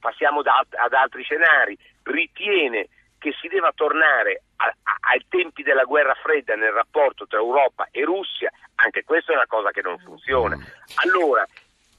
passiamo 0.00 0.42
da- 0.42 0.64
ad 0.70 0.92
altri 0.92 1.22
scenari, 1.22 1.76
ritiene 2.04 2.88
che 3.18 3.34
si 3.40 3.48
deva 3.48 3.72
tornare 3.74 4.42
a- 4.56 4.66
a- 4.66 4.96
ai 5.10 5.24
tempi 5.28 5.62
della 5.62 5.84
guerra 5.84 6.14
fredda 6.14 6.54
nel 6.54 6.70
rapporto 6.72 7.26
tra 7.26 7.38
Europa 7.38 7.88
e 7.90 8.04
Russia, 8.04 8.50
anche 8.76 9.02
questa 9.04 9.32
è 9.32 9.36
una 9.36 9.46
cosa 9.46 9.70
che 9.70 9.82
non 9.82 9.98
funziona. 9.98 10.56
Allora, 11.02 11.44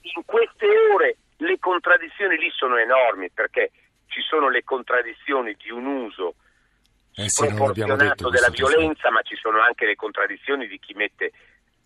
in 0.02 0.24
queste 0.26 0.66
ore 0.94 1.18
le 1.38 1.60
contraddizioni 1.60 2.38
lì 2.38 2.50
sono 2.52 2.78
enormi 2.78 3.30
perché 3.32 3.72
ci 4.08 4.22
sono 4.22 4.50
le 4.50 4.64
contraddizioni 4.64 5.56
di 5.56 5.70
un 5.72 5.86
uso 5.86 6.36
Eh 7.16 7.30
sì, 7.30 7.48
detto 7.48 8.30
della 8.30 8.50
violenza, 8.50 9.12
ma 9.12 9.22
ci 9.24 9.36
sono 9.36 9.60
anche 9.60 9.86
le 9.86 9.96
contraddizioni 9.96 10.68
di 10.68 10.80
chi 10.80 10.94
mette 10.94 11.32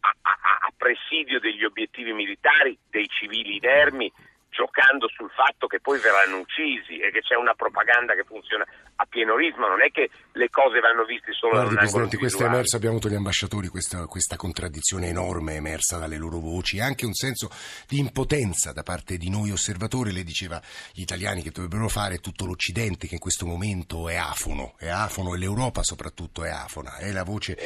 a, 0.02 0.14
a- 0.22 0.38
a 0.68 0.72
presidio 0.78 1.40
degli 1.40 1.64
obiettivi 1.64 2.14
militari 2.14 2.78
dei 2.90 3.08
civili 3.08 3.56
inermi, 3.56 4.12
giocando 4.54 5.10
sul 5.10 5.30
fatto 5.32 5.66
che 5.66 5.82
poi 5.82 6.00
verranno 6.00 6.38
uccisi 6.38 7.00
e 7.00 7.12
che 7.12 7.22
c'è 7.22 7.36
una 7.36 7.54
propaganda 7.56 8.14
che 8.14 8.24
funziona 8.24 8.64
a 8.96 9.06
pieno 9.06 9.36
ritmo. 9.36 9.68
Non 9.68 9.82
è 9.82 9.90
che 9.90 10.10
le 10.34 10.50
cose 10.50 10.80
vanno 10.80 11.04
viste 11.04 11.34
solo 11.34 11.54
Guardi 11.54 11.76
da 11.76 11.82
un 11.82 11.88
Presidente, 11.88 12.18
questo 12.18 12.44
è 12.44 12.46
emerso, 12.46 12.76
abbiamo 12.76 12.98
avuto 12.98 13.10
gli 13.10 13.18
ambasciatori, 13.18 13.68
questa, 13.68 14.06
questa 14.06 14.38
contraddizione 14.38 15.08
enorme 15.08 15.56
emersa 15.56 15.98
dalle 15.98 16.18
loro 16.18 16.38
voci, 16.38 16.80
anche 16.80 17.06
un 17.06 17.14
senso 17.14 17.50
di 17.88 17.98
impotenza 17.98 18.72
da 18.72 18.84
parte 18.84 19.18
di 19.18 19.30
noi 19.30 19.52
osservatori, 19.52 20.14
le 20.14 20.24
diceva 20.24 20.62
gli 20.94 21.02
italiani 21.02 21.42
che 21.42 21.50
dovrebbero 21.50 21.90
fare 21.90 22.20
tutto 22.20 22.46
l'Occidente 22.46 23.08
che 23.08 23.16
in 23.16 23.20
questo 23.20 23.46
momento 23.46 24.08
è 24.08 24.16
afono, 24.16 24.76
è 24.78 24.88
afono 24.88 25.34
e 25.34 25.40
l'Europa 25.40 25.82
soprattutto 25.82 26.44
è 26.44 26.50
afona, 26.50 26.98
è 26.98 27.12
la 27.12 27.24
voce 27.24 27.58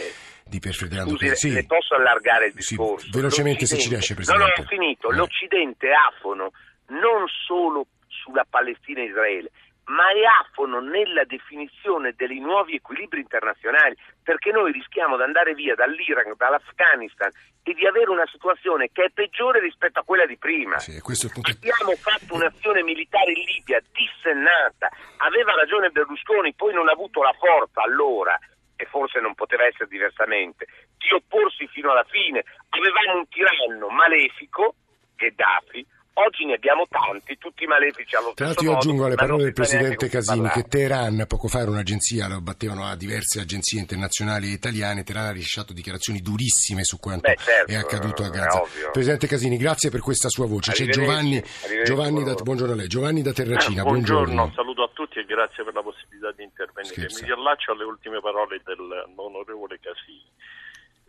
di 0.48 0.60
Pier 0.60 0.74
Ferdinando 0.74 1.12
Scusi, 1.12 1.28
Pezzi. 1.28 1.52
le 1.52 1.66
posso 1.66 1.96
allargare 1.96 2.48
il 2.48 2.52
Sì, 2.58 2.76
discorso? 2.76 3.08
velocemente, 3.12 3.66
se 3.66 3.78
ci 3.78 3.90
riesce, 3.90 4.14
L'Occidente- 4.14 4.44
No, 4.44 4.48
no, 4.48 4.54
Presidente. 4.54 4.76
ho 4.76 4.78
finito. 4.78 5.12
Eh. 5.12 5.16
L'Occidente 5.16 5.88
è 5.88 5.92
afono 5.94 6.52
non 6.88 7.28
solo 7.46 7.88
sulla 8.08 8.46
Palestina 8.50 9.02
e 9.02 9.06
Israele, 9.06 9.52
ma 9.86 10.10
è 10.12 10.24
afono 10.42 10.80
nella 10.82 11.24
definizione 11.24 12.14
dei 12.18 12.40
nuovi 12.40 12.76
equilibri 12.76 13.22
internazionali, 13.22 13.96
perché 14.22 14.52
noi 14.52 14.72
rischiamo 14.74 15.16
di 15.16 15.24
andare 15.24 15.54
via 15.54 15.76
dall'Iran, 15.76 16.34
dall'Afghanistan 16.36 17.32
e 17.64 17.74
di 17.74 17.86
avere 17.86 18.10
una 18.10 18.26
situazione 18.28 18.90
che 18.92 19.06
è 19.06 19.10
peggiore 19.14 19.60
rispetto 19.62 20.00
a 20.00 20.04
quella 20.04 20.26
di 20.26 20.38
prima. 20.38 20.78
Sì, 20.80 20.96
è 20.96 21.00
punto. 21.32 21.52
Abbiamo 21.52 21.96
fatto 21.96 22.34
un'azione 22.36 22.84
militare 22.84 23.32
in 23.32 23.44
Libia 23.44 23.82
dissennata, 23.94 24.90
aveva 25.18 25.54
ragione 25.54 25.90
Berlusconi, 25.90 26.54
poi 26.54 26.74
non 26.74 26.88
ha 26.90 26.92
avuto 26.92 27.22
la 27.22 27.34
forza 27.40 27.82
allora, 27.82 28.38
e 28.78 28.86
forse 28.86 29.20
non 29.20 29.36
poteva 29.36 29.66
essere 29.66 29.90
diversamente, 29.90 30.68
di 30.98 31.12
opporsi 31.12 31.68
fino 31.68 31.92
alla 31.92 32.06
fine. 32.06 32.46
Avevamo 32.70 33.18
un 33.20 33.28
tiranno 33.28 33.90
malefico, 33.90 34.76
Gheddafi, 35.16 35.86
oggi 36.26 36.46
ne 36.46 36.54
abbiamo 36.56 36.86
tanti, 36.90 37.38
tutti 37.38 37.66
malefici 37.66 38.16
allo 38.16 38.34
Tra 38.34 38.48
stesso 38.48 38.54
l'altro 38.54 38.64
io 38.64 38.72
modo. 38.72 38.82
aggiungo 38.82 39.06
alle 39.06 39.16
parole 39.16 39.44
del 39.44 39.54
Presidente 39.54 40.10
Casini 40.10 40.50
che. 40.50 40.64
Teheran, 40.64 41.26
poco 41.28 41.48
fa 41.48 41.60
era 41.60 41.70
un'agenzia, 41.72 42.28
lo 42.28 42.42
battevano 42.42 42.86
a 42.86 42.96
diverse 42.96 43.40
agenzie 43.40 43.80
internazionali 43.80 44.48
e 44.50 44.54
italiane, 44.54 45.04
Teheran 45.04 45.28
ha 45.28 45.32
rilasciato 45.32 45.74
dichiarazioni 45.74 46.20
durissime 46.20 46.84
su 46.84 47.00
quanto 47.00 47.30
Beh, 47.30 47.38
certo, 47.38 47.72
è 47.72 47.76
accaduto 47.76 48.24
a 48.24 48.30
Gaza. 48.30 48.64
Presidente 48.92 49.28
Casini, 49.28 49.58
grazie 49.58 49.90
per 49.90 50.02
questa 50.02 50.30
sua 50.30 50.46
voce. 50.48 50.72
C'è 50.72 50.86
Giovanni, 50.88 51.42
Giovanni 51.86 52.24
da, 52.24 52.34
buongiorno 52.34 52.74
a 52.74 52.76
lei. 52.76 52.88
Giovanni 52.88 53.22
da 53.22 53.34
Terracina, 53.34 53.84
Buongiorno, 53.84 54.26
buongiorno. 54.34 54.54
saluto 54.56 54.84
a 54.84 54.90
tutti 54.94 55.20
e 55.20 55.26
grazie 55.26 55.64
per 55.64 55.74
la 55.74 55.82
possibilità 55.82 56.32
di 56.32 56.44
intervenire. 56.44 56.94
Scherza. 56.94 57.20
Mi 57.22 57.26
riallaccio 57.28 57.72
alle 57.72 57.84
ultime 57.84 58.20
parole 58.20 58.62
dell'onorevole 58.64 59.80
Casini. 59.80 60.26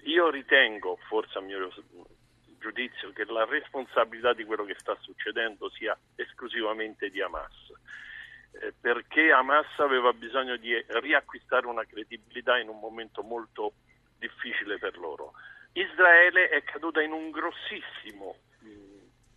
Io 0.04 0.30
ritengo, 0.30 0.98
forse 1.08 1.38
a 1.38 1.40
mio 1.40 1.58
giudizio, 2.58 3.12
che 3.12 3.24
la 3.24 3.44
responsabilità 3.44 4.32
di 4.32 4.44
quello 4.44 4.64
che 4.64 4.76
sta 4.78 4.96
succedendo 5.00 5.70
sia 5.70 5.96
esclusivamente 6.16 7.10
di 7.10 7.20
Hamas. 7.20 7.72
Eh, 8.60 8.72
perché 8.80 9.30
Hamas 9.30 9.66
aveva 9.78 10.12
bisogno 10.12 10.56
di 10.56 10.74
riacquistare 10.86 11.66
una 11.66 11.84
credibilità 11.84 12.58
in 12.58 12.68
un 12.68 12.78
momento 12.78 13.22
molto 13.22 13.72
difficile 14.18 14.78
per 14.78 14.98
loro. 14.98 15.32
Israele 15.72 16.48
è 16.48 16.62
caduta 16.62 17.00
in 17.00 17.12
un 17.12 17.30
grossissimo 17.30 18.36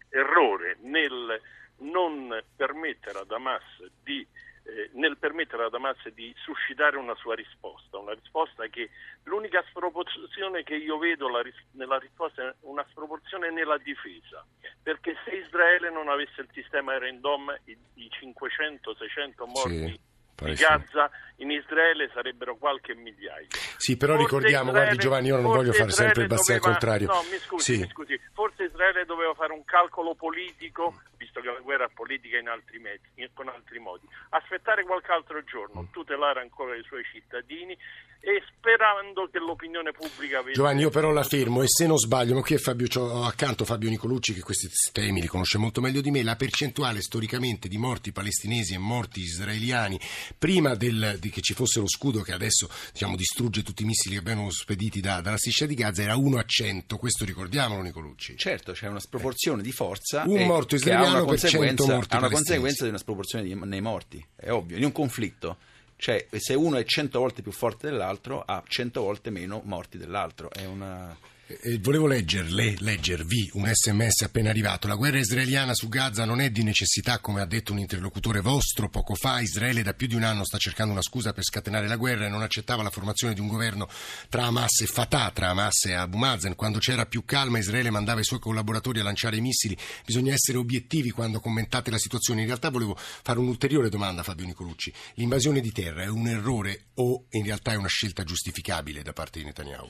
errore 0.10 0.78
nel 0.82 1.40
non 1.78 2.44
permettere 2.56 3.20
ad 3.20 3.32
Hamas 3.32 3.64
di 4.04 4.26
eh, 4.64 4.90
nel 4.94 5.18
permettere 5.18 5.64
ad 5.66 5.74
Hamas 5.74 6.08
di 6.10 6.34
suscitare 6.44 6.98
una 6.98 7.16
sua 7.16 7.36
risposta, 7.36 7.98
una 7.98 8.14
risposta 8.14 8.68
che 8.68 8.90
l'unica 9.24 9.64
sproporzione 9.70 10.64
che 10.64 10.76
io 10.76 10.98
vedo 10.98 11.28
ris- 11.42 11.56
nella 11.72 11.98
risposta 11.98 12.48
è 12.48 12.54
una 12.62 12.86
sproporzione 12.92 13.52
nella 13.52 13.78
difesa, 13.78 14.46
perché 14.84 15.16
se 15.26 15.32
Israele 15.32 15.90
non 15.92 16.10
avesse 16.10 16.42
il 16.42 16.50
sistema 16.54 16.96
Iron 16.96 17.20
Dome, 17.20 17.62
i, 17.66 17.78
i 17.96 18.10
500-600 18.22 19.46
morti 19.48 19.70
di 19.86 20.00
parecchi. 20.36 20.62
Gaza 20.62 21.10
in 21.38 21.52
Israele 21.52 22.10
sarebbero 22.14 22.56
qualche 22.58 22.94
migliaio. 22.96 23.48
Sì, 23.78 23.98
però 23.98 24.14
Forse 24.16 24.28
ricordiamo, 24.28 24.70
Israele- 24.70 24.86
guardi 24.86 25.02
Giovanni, 25.04 25.28
io 25.28 25.36
non 25.38 25.44
voglio 25.52 25.72
fare 25.74 25.90
sempre 25.92 26.24
il 26.24 26.32
Israele 26.32 26.36
bastian 26.36 26.58
doveva- 26.60 26.72
contrario. 26.72 27.08
No, 27.08 27.22
mi 27.32 27.38
scusi, 27.38 27.74
Sì. 27.76 27.80
mi 27.82 27.90
scusi. 27.90 28.20
Forse 28.34 28.64
Israele 28.64 29.06
doveva 29.06 29.34
fare 29.34 29.54
un 29.54 29.64
calcolo 29.66 30.14
politico, 30.16 31.02
visto 31.22 31.40
che 31.40 31.48
la 31.48 31.60
guerra 31.60 31.86
è 31.86 31.90
politica 31.94 32.38
in 32.38 32.48
altri 32.48 32.80
mezzi, 32.80 33.06
in- 33.22 33.30
con 33.34 33.48
altri 33.48 33.78
modi. 33.78 34.08
Aspettare 34.30 34.84
qualche 34.84 35.12
altro 35.12 35.44
giorno, 35.44 35.88
tutelare 35.92 36.42
ancora 36.42 36.76
i 36.76 36.82
suoi 36.84 37.04
cittadini 37.04 37.78
e 38.24 38.44
sperando 38.56 39.28
che 39.32 39.40
l'opinione 39.40 39.92
pubblica 39.92 40.40
avesse... 40.40 40.54
Giovanni, 40.54 40.82
io 40.82 40.90
però 40.90 41.12
la 41.12 41.24
fermo 41.24 41.62
e 41.64 41.68
se 41.68 41.88
non 41.88 41.98
sbaglio, 41.98 42.36
ma 42.36 42.42
qui 42.42 42.56
è 42.56 42.60
Fabio, 42.60 42.88
ho 43.00 43.24
accanto 43.24 43.66
Fabio 43.66 43.90
Nicolucci 43.90 44.34
che 44.34 44.42
questi 44.42 44.68
temi 44.92 45.22
li 45.22 45.28
conosce 45.28 45.58
molto 45.58 45.82
meglio 45.82 46.02
di 46.02 46.12
me, 46.12 46.22
la 46.24 46.36
percentuale 46.36 47.02
storicamente 47.02 47.68
di 47.68 47.78
morti 47.78 48.12
palestinesi 48.12 48.74
e 48.74 48.78
morti 48.78 49.22
israeliani 49.22 50.00
prima 50.38 50.76
del- 50.76 51.18
di 51.20 51.30
che 51.32 51.42
ci 51.42 51.54
fosse 51.54 51.80
lo 51.80 51.88
scudo 51.88 52.22
che 52.22 52.32
adesso 52.32 52.70
diciamo, 52.92 53.16
distrugge 53.16 53.64
tutti 53.64 53.82
i 53.84 53.86
missili 53.86 54.14
che 54.16 54.20
abbiamo 54.20 54.50
spediti 54.52 55.02
da- 55.02 55.22
dalla 55.22 55.38
striscia 55.38 55.66
di 55.66 55.74
Gaza 55.76 56.04
era 56.04 56.16
1 56.16 56.38
a 56.38 56.44
100, 56.46 56.98
questo 56.98 57.26
ricordiamolo 57.26 57.82
Nicolucci. 57.82 58.38
Certo, 58.38 58.74
c'è 58.74 58.88
una 58.88 59.00
sproporzione 59.00 59.64
di 59.64 59.72
forza 59.72 60.24
Un 60.28 60.46
morto 60.46 60.76
ha 60.76 60.80
una 61.20 61.34
israeliano 61.34 61.36
per 61.36 61.40
100 61.40 61.84
conseguenza, 61.86 62.16
ha 62.16 62.18
una 62.18 62.30
conseguenza 62.30 62.84
di 62.84 62.90
una 62.90 62.98
sproporzione 62.98 63.44
di- 63.44 63.54
nei 63.56 63.82
morti, 63.82 64.26
è 64.36 64.52
ovvio, 64.52 64.78
in 64.78 64.84
un 64.84 64.92
conflitto. 64.92 65.58
Cioè, 65.96 66.26
se 66.36 66.56
uno 66.56 66.78
è 66.78 66.84
100 66.84 67.20
volte 67.20 67.42
più 67.44 67.52
forte 67.52 67.88
dell'altro, 67.88 68.42
ha 68.44 68.64
100 68.68 69.02
volte 69.02 69.30
meno 69.30 69.62
morti 69.66 69.98
dell'altro. 69.98 70.50
È 70.52 70.66
una... 70.66 71.16
Eh, 71.60 71.80
volevo 71.80 72.08
leggerle, 72.08 72.76
leggervi 72.80 73.52
un 73.54 73.70
sms 73.72 74.22
appena 74.22 74.50
arrivato. 74.50 74.88
La 74.88 74.96
guerra 74.96 75.18
israeliana 75.18 75.74
su 75.74 75.90
Gaza 75.90 76.24
non 76.24 76.40
è 76.40 76.50
di 76.50 76.64
necessità, 76.64 77.20
come 77.20 77.42
ha 77.42 77.46
detto 77.46 77.72
un 77.72 77.80
interlocutore 77.80 78.40
vostro 78.40 78.90
poco 78.90 79.16
fa. 79.16 79.42
Israele 79.42 79.84
da 79.84 79.94
più 79.94 80.08
di 80.08 80.16
un 80.16 80.24
anno 80.24 80.46
sta 80.46 80.58
cercando 80.58 80.94
una 80.94 81.02
scusa 81.02 81.34
per 81.34 81.44
scatenare 81.44 81.88
la 81.88 81.98
guerra 81.98 82.26
e 82.26 82.30
non 82.30 82.42
accettava 82.42 82.84
la 82.84 82.90
formazione 82.90 83.34
di 83.34 83.42
un 83.42 83.48
governo 83.48 83.90
tra 84.30 84.46
Hamas 84.46 84.82
e 84.82 84.86
Fatah, 84.86 85.32
tra 85.32 85.50
Hamas 85.50 85.86
e 85.86 85.94
Abu 85.94 86.18
Mazen. 86.18 86.56
Quando 86.56 86.80
c'era 86.80 87.06
più 87.06 87.26
calma 87.26 87.58
Israele 87.58 87.90
mandava 87.90 88.22
i 88.22 88.26
suoi 88.26 88.40
collaboratori 88.40 89.00
a 89.00 89.04
lanciare 89.04 89.38
i 89.38 89.42
missili. 89.42 89.78
Bisogna 90.06 90.34
essere 90.34 90.58
obiettivi 90.58 91.12
quando 91.12 91.40
commentate 91.40 91.92
la 91.92 91.98
situazione. 91.98 92.42
In 92.42 92.48
realtà 92.48 92.70
volevo 92.70 92.96
fare 92.98 93.40
un'ulteriore 93.40 93.90
domanda, 93.90 94.24
Fabio 94.24 94.46
Nicolucci. 94.46 94.94
L'invasione 95.16 95.60
di 95.60 95.72
terra 95.72 96.04
è 96.04 96.08
un 96.08 96.28
errore 96.28 96.86
o 96.96 97.26
in 97.32 97.44
realtà 97.44 97.72
è 97.72 97.76
una 97.76 97.88
scelta 97.88 98.24
giustificabile 98.24 99.02
da 99.02 99.14
parte 99.14 99.40
di 99.40 99.46
Netanyahu? 99.46 99.90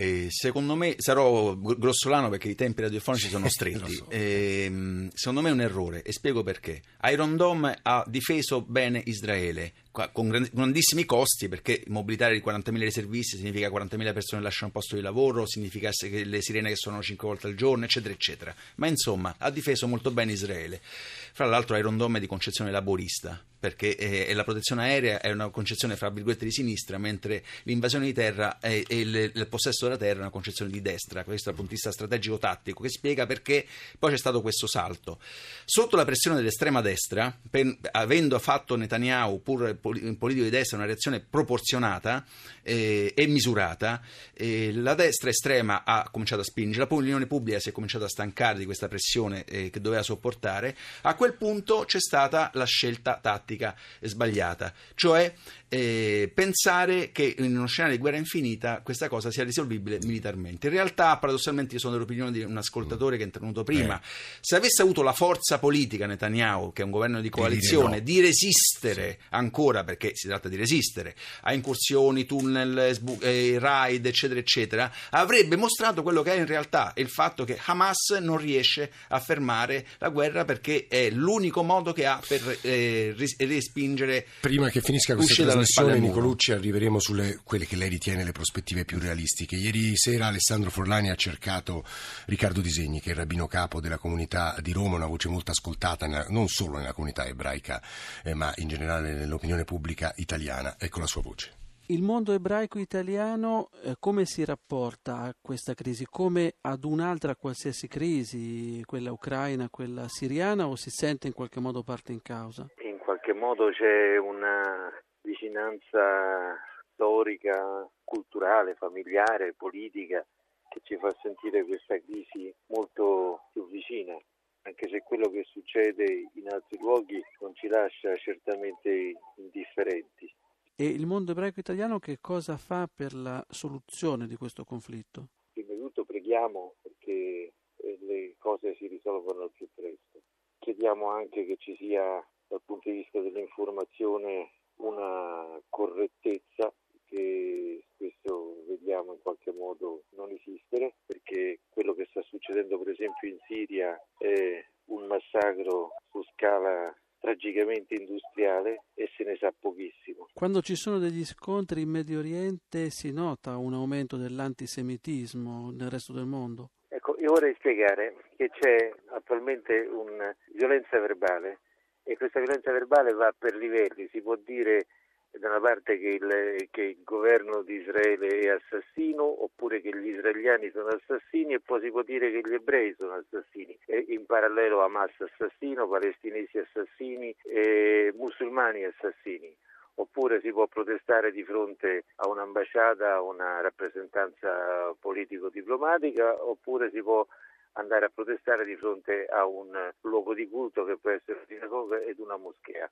E 0.00 0.28
secondo 0.30 0.76
me 0.76 0.94
sarò 0.98 1.56
gr- 1.56 1.76
grossolano 1.76 2.28
perché 2.28 2.48
i 2.48 2.54
tempi 2.54 2.82
radiofonici 2.82 3.28
sono 3.28 3.48
stretti. 3.50 3.94
so. 3.94 4.06
Ehm, 4.10 5.10
secondo 5.12 5.40
me 5.40 5.48
è 5.48 5.52
un 5.52 5.60
errore 5.60 6.02
e 6.02 6.12
spiego 6.12 6.44
perché. 6.44 6.82
Iron 7.10 7.34
Dome 7.36 7.76
ha 7.82 8.04
difeso 8.06 8.62
bene 8.62 9.02
Israele 9.06 9.72
con 10.12 10.28
gran- 10.28 10.48
grandissimi 10.52 11.04
costi 11.04 11.48
perché 11.48 11.82
mobilitare 11.88 12.34
di 12.34 12.42
40.000 12.44 12.78
riservisti 12.78 13.36
significa 13.36 13.68
40.000 13.68 14.12
persone 14.12 14.42
lasciano 14.42 14.66
il 14.68 14.72
posto 14.72 14.94
di 14.94 15.02
lavoro, 15.02 15.46
significa 15.46 15.90
che 15.90 16.24
le 16.24 16.40
sirene 16.40 16.68
che 16.68 16.76
suonano 16.76 17.02
5 17.02 17.26
volte 17.26 17.46
al 17.48 17.54
giorno, 17.54 17.84
eccetera, 17.84 18.14
eccetera. 18.14 18.54
Ma 18.76 18.86
insomma 18.86 19.34
ha 19.38 19.50
difeso 19.50 19.88
molto 19.88 20.10
bene 20.10 20.32
Israele. 20.32 20.80
Fra 20.82 21.46
l'altro 21.46 21.76
Iron 21.76 21.96
Dome 21.96 22.18
è 22.18 22.20
di 22.20 22.26
concezione 22.26 22.70
laborista 22.70 23.42
perché 23.58 23.96
eh, 23.96 24.32
la 24.34 24.44
protezione 24.44 24.82
aerea 24.82 25.20
è 25.20 25.32
una 25.32 25.48
concezione 25.48 25.96
fra 25.96 26.10
virgolette 26.10 26.44
di 26.44 26.52
sinistra, 26.52 26.96
mentre 26.96 27.44
l'invasione 27.64 28.06
di 28.06 28.12
terra 28.12 28.60
e, 28.60 28.84
il, 28.88 29.46
possesso 29.48 29.86
della 29.86 29.96
terra 29.96 30.18
è 30.18 30.20
una 30.20 30.30
concezione 30.30 30.70
di 30.70 30.80
destra, 30.80 31.24
questo 31.24 31.50
dal 31.50 31.58
punto 31.58 31.70
di 31.70 31.76
vista 31.76 31.90
strategico-tattico, 31.90 32.82
che 32.82 32.88
spiega 32.88 33.26
perché 33.26 33.66
poi 33.98 34.12
c'è 34.12 34.18
stato 34.18 34.40
questo 34.42 34.68
salto. 34.68 35.18
Sotto 35.64 35.96
la 35.96 36.04
pressione 36.04 36.36
dell'estrema 36.36 36.80
destra, 36.80 37.36
per- 37.50 37.78
avendo 37.90 38.38
fatto 38.38 38.76
Netanyahu, 38.76 39.42
pur 39.42 39.74
poli- 39.76 39.87
politico 40.16 40.44
di 40.44 40.50
destra 40.50 40.76
una 40.76 40.86
reazione 40.86 41.20
proporzionata 41.20 42.24
eh, 42.62 43.12
e 43.14 43.26
misurata, 43.26 44.00
eh, 44.34 44.72
la 44.72 44.94
destra 44.94 45.30
estrema 45.30 45.84
ha 45.84 46.08
cominciato 46.10 46.42
a 46.42 46.44
spingere, 46.44 46.86
l'opinione 46.88 47.26
pubblica 47.26 47.58
si 47.58 47.70
è 47.70 47.72
cominciata 47.72 48.04
a 48.04 48.08
stancare 48.08 48.58
di 48.58 48.64
questa 48.64 48.88
pressione 48.88 49.44
eh, 49.44 49.70
che 49.70 49.80
doveva 49.80 50.02
sopportare, 50.02 50.76
a 51.02 51.14
quel 51.14 51.34
punto 51.34 51.84
c'è 51.86 52.00
stata 52.00 52.50
la 52.54 52.64
scelta 52.64 53.18
tattica 53.20 53.74
sbagliata, 54.00 54.72
cioè 54.94 55.32
eh, 55.68 56.30
pensare 56.34 57.12
che 57.12 57.34
in 57.38 57.56
uno 57.56 57.66
scenario 57.66 57.96
di 57.96 58.00
guerra 58.00 58.16
infinita 58.16 58.80
questa 58.82 59.08
cosa 59.08 59.30
sia 59.30 59.44
risolvibile 59.44 59.98
militarmente. 60.02 60.68
In 60.68 60.72
realtà, 60.72 61.16
paradossalmente, 61.18 61.74
io 61.74 61.80
sono 61.80 61.94
dell'opinione 61.94 62.32
di 62.32 62.42
un 62.42 62.56
ascoltatore 62.56 63.16
che 63.16 63.22
è 63.22 63.26
intervenuto 63.26 63.64
prima. 63.64 63.98
Eh. 63.98 64.04
Se 64.40 64.56
avesse 64.56 64.82
avuto 64.82 65.02
la 65.02 65.12
forza 65.12 65.58
politica 65.58 66.06
Netanyahu, 66.06 66.72
che 66.72 66.82
è 66.82 66.84
un 66.84 66.90
governo 66.90 67.20
di 67.20 67.28
coalizione, 67.28 67.98
no. 67.98 68.02
di 68.02 68.20
resistere 68.20 69.18
ancora, 69.30 69.84
perché 69.84 70.12
si 70.14 70.26
tratta 70.26 70.48
di 70.48 70.56
resistere, 70.56 71.14
a 71.42 71.52
incursioni, 71.52 72.24
tunnel, 72.24 72.94
sbu- 72.94 73.22
eh, 73.22 73.58
raid, 73.58 74.06
eccetera, 74.06 74.40
eccetera, 74.40 74.92
avrebbe 75.10 75.56
mostrato 75.56 76.02
quello 76.02 76.22
che 76.22 76.32
è 76.32 76.38
in 76.38 76.46
realtà 76.46 76.92
il 76.96 77.08
fatto 77.08 77.44
che 77.44 77.58
Hamas 77.64 78.10
non 78.20 78.38
riesce 78.38 78.90
a 79.08 79.20
fermare 79.20 79.86
la 79.98 80.08
guerra 80.08 80.44
perché 80.44 80.86
è 80.88 81.10
l'unico 81.10 81.62
modo 81.62 81.92
che 81.92 82.06
ha 82.06 82.20
per 82.26 82.58
eh, 82.62 83.12
ris- 83.16 83.36
respingere 83.38 84.26
Prima 84.40 84.70
che 84.70 84.80
finisca 84.80 85.14
questa 85.14 85.57
trasmissione. 85.64 85.98
Nicolucci, 85.98 86.52
arriveremo 86.52 86.98
sulle 86.98 87.40
quelle 87.44 87.66
che 87.66 87.76
lei 87.76 87.88
ritiene 87.88 88.24
le 88.24 88.32
prospettive 88.32 88.84
più 88.84 88.98
realistiche. 88.98 89.56
Ieri 89.56 89.96
sera 89.96 90.26
Alessandro 90.26 90.70
Forlani 90.70 91.10
ha 91.10 91.14
cercato 91.14 91.84
Riccardo 92.26 92.60
Disegni, 92.60 93.00
che 93.00 93.10
è 93.10 93.12
il 93.12 93.18
rabbino 93.18 93.46
capo 93.46 93.80
della 93.80 93.98
comunità 93.98 94.56
di 94.60 94.72
Roma, 94.72 94.96
una 94.96 95.06
voce 95.06 95.28
molto 95.28 95.50
ascoltata 95.50 96.06
non 96.28 96.48
solo 96.48 96.78
nella 96.78 96.92
comunità 96.92 97.26
ebraica, 97.26 97.82
eh, 98.24 98.34
ma 98.34 98.52
in 98.56 98.68
generale 98.68 99.14
nell'opinione 99.14 99.64
pubblica 99.64 100.12
italiana. 100.16 100.76
Ecco 100.78 101.00
la 101.00 101.06
sua 101.06 101.22
voce. 101.22 101.56
Il 101.90 102.02
mondo 102.02 102.34
ebraico 102.34 102.78
italiano 102.78 103.70
eh, 103.82 103.94
come 103.98 104.26
si 104.26 104.44
rapporta 104.44 105.20
a 105.20 105.34
questa 105.40 105.72
crisi? 105.72 106.04
Come 106.04 106.56
ad 106.60 106.84
un'altra 106.84 107.34
qualsiasi 107.34 107.88
crisi, 107.88 108.82
quella 108.84 109.10
ucraina, 109.10 109.70
quella 109.70 110.06
siriana, 110.06 110.68
o 110.68 110.76
si 110.76 110.90
sente 110.90 111.28
in 111.28 111.32
qualche 111.32 111.60
modo 111.60 111.82
parte 111.82 112.12
in 112.12 112.20
causa? 112.20 112.66
in 112.82 112.98
qualche 112.98 113.32
modo 113.32 113.70
c'è 113.70 114.18
una 114.18 114.92
vicinanza 115.28 116.56
storica, 116.92 117.88
culturale, 118.02 118.74
familiare, 118.74 119.54
politica 119.54 120.26
che 120.68 120.80
ci 120.82 120.96
fa 120.96 121.14
sentire 121.22 121.64
questa 121.64 121.98
crisi 122.00 122.52
molto 122.66 123.48
più 123.52 123.68
vicina, 123.68 124.16
anche 124.62 124.88
se 124.88 125.02
quello 125.02 125.30
che 125.30 125.44
succede 125.44 126.30
in 126.34 126.48
altri 126.48 126.78
luoghi 126.78 127.22
non 127.40 127.54
ci 127.54 127.68
lascia 127.68 128.16
certamente 128.16 129.14
indifferenti. 129.36 130.34
E 130.80 130.86
il 130.86 131.06
mondo 131.06 131.32
ebraico 131.32 131.60
italiano 131.60 131.98
che 131.98 132.18
cosa 132.20 132.56
fa 132.56 132.88
per 132.92 133.12
la 133.12 133.44
soluzione 133.48 134.26
di 134.26 134.36
questo 134.36 134.64
conflitto? 134.64 135.28
Prima 135.52 135.74
di 135.74 135.80
tutto 135.80 136.04
preghiamo 136.04 136.74
perché 136.82 137.52
eh, 137.76 137.98
le 138.00 138.34
cose 138.38 138.74
si 138.76 138.86
risolvano 138.86 139.42
al 139.42 139.52
più 139.52 139.68
presto. 139.74 140.22
Chiediamo 140.58 141.08
anche 141.08 141.46
che 141.46 141.56
ci 141.58 141.74
sia 141.76 142.24
dal 142.46 142.62
punto 142.64 142.88
di 142.90 142.96
vista 142.96 143.20
dell'informazione 143.20 144.52
una 144.88 145.60
correttezza 145.68 146.72
che 147.06 147.82
spesso 147.94 148.64
vediamo 148.68 149.12
in 149.14 149.22
qualche 149.22 149.52
modo 149.52 150.04
non 150.10 150.30
esistere, 150.30 150.94
perché 151.06 151.60
quello 151.68 151.94
che 151.94 152.06
sta 152.10 152.22
succedendo 152.22 152.78
per 152.78 152.92
esempio 152.92 153.28
in 153.28 153.38
Siria 153.46 153.98
è 154.18 154.64
un 154.86 155.06
massacro 155.06 155.92
su 156.10 156.22
scala 156.34 156.94
tragicamente 157.18 157.94
industriale 157.94 158.84
e 158.94 159.10
se 159.16 159.24
ne 159.24 159.36
sa 159.36 159.52
pochissimo. 159.58 160.28
Quando 160.32 160.60
ci 160.60 160.76
sono 160.76 160.98
degli 160.98 161.24
scontri 161.24 161.82
in 161.82 161.90
Medio 161.90 162.20
Oriente 162.20 162.90
si 162.90 163.12
nota 163.12 163.56
un 163.56 163.74
aumento 163.74 164.16
dell'antisemitismo 164.16 165.70
nel 165.72 165.90
resto 165.90 166.12
del 166.12 166.26
mondo? 166.26 166.70
Ecco, 166.88 167.18
io 167.18 167.32
vorrei 167.32 167.54
spiegare 167.54 168.16
che 168.36 168.48
c'è 168.50 168.92
attualmente 169.10 169.88
una 169.90 170.34
violenza 170.54 170.98
verbale 171.00 171.60
e 172.02 172.16
questa 172.16 172.40
violenza 172.40 172.72
verbale 172.72 173.12
va 173.12 173.34
per 173.36 173.54
livelli, 173.54 174.07
si 174.18 174.22
può 174.22 174.36
dire 174.36 174.86
da 175.30 175.48
una 175.48 175.60
parte 175.60 175.98
che 175.98 176.08
il, 176.08 176.68
che 176.70 176.82
il 176.82 177.02
governo 177.04 177.62
di 177.62 177.74
Israele 177.74 178.26
è 178.26 178.48
assassino 178.48 179.22
oppure 179.22 179.80
che 179.80 179.96
gli 179.96 180.08
israeliani 180.08 180.70
sono 180.70 180.88
assassini 180.88 181.54
e 181.54 181.60
poi 181.60 181.80
si 181.82 181.90
può 181.90 182.02
dire 182.02 182.30
che 182.32 182.40
gli 182.48 182.54
ebrei 182.54 182.94
sono 182.96 183.14
assassini 183.14 183.78
e 183.86 184.06
in 184.08 184.26
parallelo 184.26 184.82
Hamas 184.82 185.12
assassino, 185.18 185.86
palestinesi 185.86 186.58
assassini 186.58 187.34
e 187.44 188.12
musulmani 188.16 188.84
assassini 188.84 189.54
oppure 189.94 190.40
si 190.40 190.50
può 190.50 190.66
protestare 190.66 191.30
di 191.30 191.44
fronte 191.44 192.04
a 192.16 192.28
un'ambasciata, 192.28 193.14
a 193.14 193.20
una 193.20 193.60
rappresentanza 193.60 194.94
politico-diplomatica, 194.98 196.44
oppure 196.44 196.88
si 196.90 197.02
può 197.02 197.26
andare 197.72 198.04
a 198.04 198.10
protestare 198.14 198.64
di 198.64 198.76
fronte 198.76 199.26
a 199.26 199.44
un 199.44 199.92
luogo 200.02 200.34
di 200.34 200.48
culto 200.48 200.84
che 200.84 200.96
può 200.98 201.10
essere 201.10 201.38
una 201.38 201.46
sinagoga 201.48 201.98
ed 201.98 202.20
una 202.20 202.36
moschea. 202.36 202.88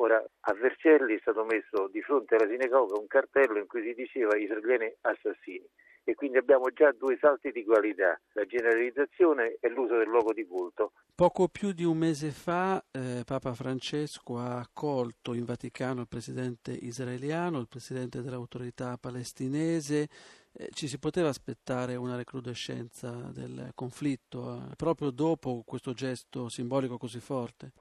Ora, 0.00 0.24
a 0.40 0.54
Vercelli 0.54 1.16
è 1.16 1.18
stato 1.20 1.44
messo 1.44 1.88
di 1.88 2.00
fronte 2.02 2.36
alla 2.36 2.48
sinagoga 2.48 2.98
un 2.98 3.08
cartello 3.08 3.58
in 3.58 3.66
cui 3.66 3.82
si 3.82 3.94
diceva 3.94 4.36
israeliani 4.36 4.94
assassini 5.00 5.68
e 6.04 6.14
quindi 6.14 6.38
abbiamo 6.38 6.70
già 6.70 6.90
due 6.92 7.18
salti 7.20 7.50
di 7.50 7.64
qualità, 7.64 8.18
la 8.32 8.46
generalizzazione 8.46 9.58
e 9.60 9.68
l'uso 9.68 9.98
del 9.98 10.06
luogo 10.06 10.32
di 10.32 10.46
culto. 10.46 10.92
Poco 11.14 11.48
più 11.48 11.72
di 11.72 11.84
un 11.84 11.98
mese 11.98 12.30
fa 12.30 12.82
eh, 12.92 13.22
Papa 13.26 13.52
Francesco 13.52 14.38
ha 14.38 14.58
accolto 14.60 15.34
in 15.34 15.44
Vaticano 15.44 16.00
il 16.00 16.08
presidente 16.08 16.70
israeliano, 16.70 17.58
il 17.58 17.68
presidente 17.68 18.22
dell'autorità 18.22 18.96
palestinese. 18.96 20.08
Eh, 20.52 20.68
ci 20.70 20.86
si 20.86 20.98
poteva 20.98 21.28
aspettare 21.28 21.96
una 21.96 22.16
recrudescenza 22.16 23.10
del 23.32 23.72
conflitto 23.74 24.54
eh, 24.70 24.76
proprio 24.76 25.10
dopo 25.10 25.62
questo 25.66 25.92
gesto 25.92 26.48
simbolico 26.48 26.96
così 26.96 27.20
forte? 27.20 27.72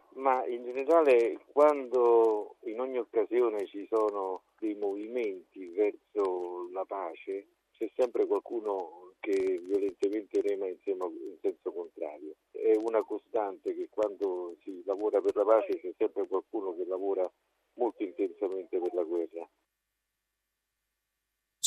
Generale 0.77 1.39
quando 1.53 2.57
in 2.65 2.79
ogni 2.79 2.99
occasione 2.99 3.65
ci 3.65 3.87
sono 3.89 4.43
dei 4.59 4.75
movimenti 4.75 5.65
verso 5.69 6.69
la 6.71 6.85
pace 6.85 7.47
c'è 7.71 7.89
sempre 7.95 8.27
qualcuno 8.27 9.15
che 9.19 9.59
violentemente 9.65 10.39
rema 10.39 10.67
insieme 10.67 11.05
in 11.05 11.37
senso 11.41 11.71
contrario. 11.71 12.35
È 12.51 12.75
una 12.75 13.01
costante 13.01 13.73
che 13.73 13.89
quando 13.89 14.55
si 14.61 14.83
lavora 14.85 15.19
per 15.19 15.35
la 15.35 15.45
pace 15.45 15.79
c'è 15.79 15.91
sempre 15.97 16.27
qualcuno 16.27 16.75
che 16.75 16.85
lavora 16.85 17.27
molto 17.73 18.03
intensamente 18.03 18.79
per 18.79 18.93
la 18.93 19.03
guerra. 19.03 19.49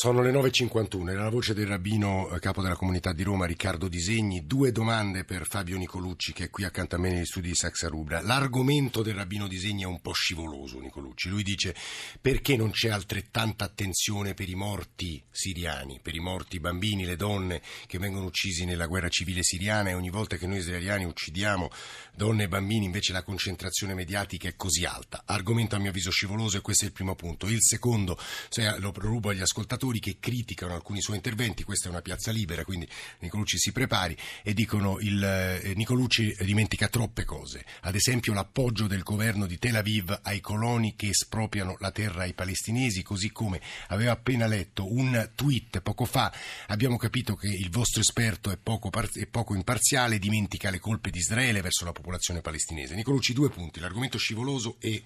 Sono 0.03 0.23
le 0.23 0.33
9.51, 0.33 1.11
era 1.11 1.25
la 1.25 1.29
voce 1.29 1.53
del 1.53 1.67
rabbino 1.67 2.31
eh, 2.31 2.39
capo 2.39 2.63
della 2.63 2.75
comunità 2.75 3.13
di 3.13 3.23
Roma 3.23 3.45
Riccardo 3.45 3.87
Disegni. 3.87 4.47
Due 4.47 4.73
domande 4.73 5.25
per 5.25 5.47
Fabio 5.47 5.77
Nicolucci 5.77 6.33
che 6.33 6.45
è 6.45 6.49
qui 6.49 6.65
accanto 6.65 6.95
a 6.97 6.99
me 6.99 7.11
negli 7.11 7.27
studi 7.27 7.49
di 7.49 7.55
Saxa 7.55 7.89
Rubra. 7.89 8.23
L'argomento 8.23 9.03
del 9.03 9.13
rabbino 9.13 9.47
Disegni 9.47 9.83
è 9.83 9.87
un 9.87 10.01
po' 10.01 10.15
scivoloso, 10.15 10.81
Nicolucci. 10.81 11.29
Lui 11.29 11.43
dice 11.43 11.77
perché 12.19 12.57
non 12.57 12.71
c'è 12.71 12.89
altrettanta 12.89 13.67
attenzione 13.67 14.33
per 14.33 14.49
i 14.49 14.55
morti 14.55 15.23
siriani, 15.31 16.01
per 16.03 16.15
i 16.15 16.21
morti 16.21 16.61
bambini, 16.61 17.05
le 17.05 17.17
donne 17.17 17.61
che 17.87 17.99
vengono 17.99 18.25
uccisi 18.25 18.65
nella 18.65 18.87
guerra 18.87 19.11
civile 19.11 19.43
siriana 19.43 19.91
e 19.91 19.95
ogni 19.95 20.09
volta 20.09 20.39
che 20.39 20.47
noi 20.47 20.61
israeliani 20.61 21.05
uccidiamo 21.05 21.69
donne 22.15 22.45
e 22.45 22.49
bambini 22.49 22.87
invece 22.87 23.13
la 23.13 23.23
concentrazione 23.23 23.93
mediatica 23.93 24.49
è 24.49 24.57
così 24.57 24.87
alta. 24.87 25.25
Argomento 25.27 25.77
a 25.77 25.79
mio 25.79 25.91
avviso 25.91 26.11
scivoloso 26.11 26.57
e 26.57 26.63
questo 26.63 26.85
è 26.85 26.89
il 26.89 26.95
primo 26.95 27.15
punto. 27.15 27.47
Il 27.49 27.61
secondo, 27.61 28.19
cioè, 28.49 28.79
lo 28.79 28.93
rubo 28.97 29.29
agli 29.29 29.41
ascoltatori 29.41 29.90
che 29.99 30.19
criticano 30.21 30.75
alcuni 30.75 31.01
suoi 31.01 31.17
interventi, 31.17 31.65
questa 31.65 31.89
è 31.89 31.91
una 31.91 32.03
piazza 32.03 32.31
libera, 32.31 32.65
quindi 32.65 32.89
Nicolucci 33.21 33.59
si 33.59 33.73
prepari, 33.73 34.17
e 34.43 34.55
dicono 34.55 34.99
il 35.01 35.23
eh, 35.23 35.73
Nicolucci 35.75 36.37
dimentica 36.41 36.89
troppe 36.89 37.25
cose, 37.25 37.65
ad 37.81 37.95
esempio 37.95 38.33
l'appoggio 38.33 38.87
del 38.87 39.03
governo 39.03 39.47
di 39.47 39.59
Tel 39.59 39.77
Aviv 39.77 40.21
ai 40.23 40.41
coloni 40.41 40.95
che 40.95 41.09
espropriano 41.09 41.77
la 41.81 41.91
terra 41.91 42.23
ai 42.23 42.35
palestinesi, 42.35 43.03
così 43.03 43.33
come 43.33 43.61
aveva 43.89 44.13
appena 44.13 44.47
letto 44.47 44.93
un 44.93 45.31
tweet 45.35 45.81
poco 45.81 46.05
fa, 46.05 46.33
abbiamo 46.69 46.97
capito 46.97 47.35
che 47.35 47.49
il 47.49 47.71
vostro 47.71 48.01
esperto 48.01 48.51
è 48.51 48.57
poco, 48.57 48.91
par- 48.91 49.11
è 49.13 49.27
poco 49.27 49.55
imparziale, 49.55 50.19
dimentica 50.19 50.71
le 50.71 50.79
colpe 50.79 51.11
di 51.11 51.19
Israele 51.19 51.63
verso 51.63 51.85
la 51.85 51.93
popolazione 51.93 52.43
palestinese. 52.43 52.95
Nicolucci, 52.95 53.33
due 53.33 53.49
punti, 53.49 53.81
l'argomento 53.81 54.19
scivoloso 54.19 54.77
e... 54.79 55.03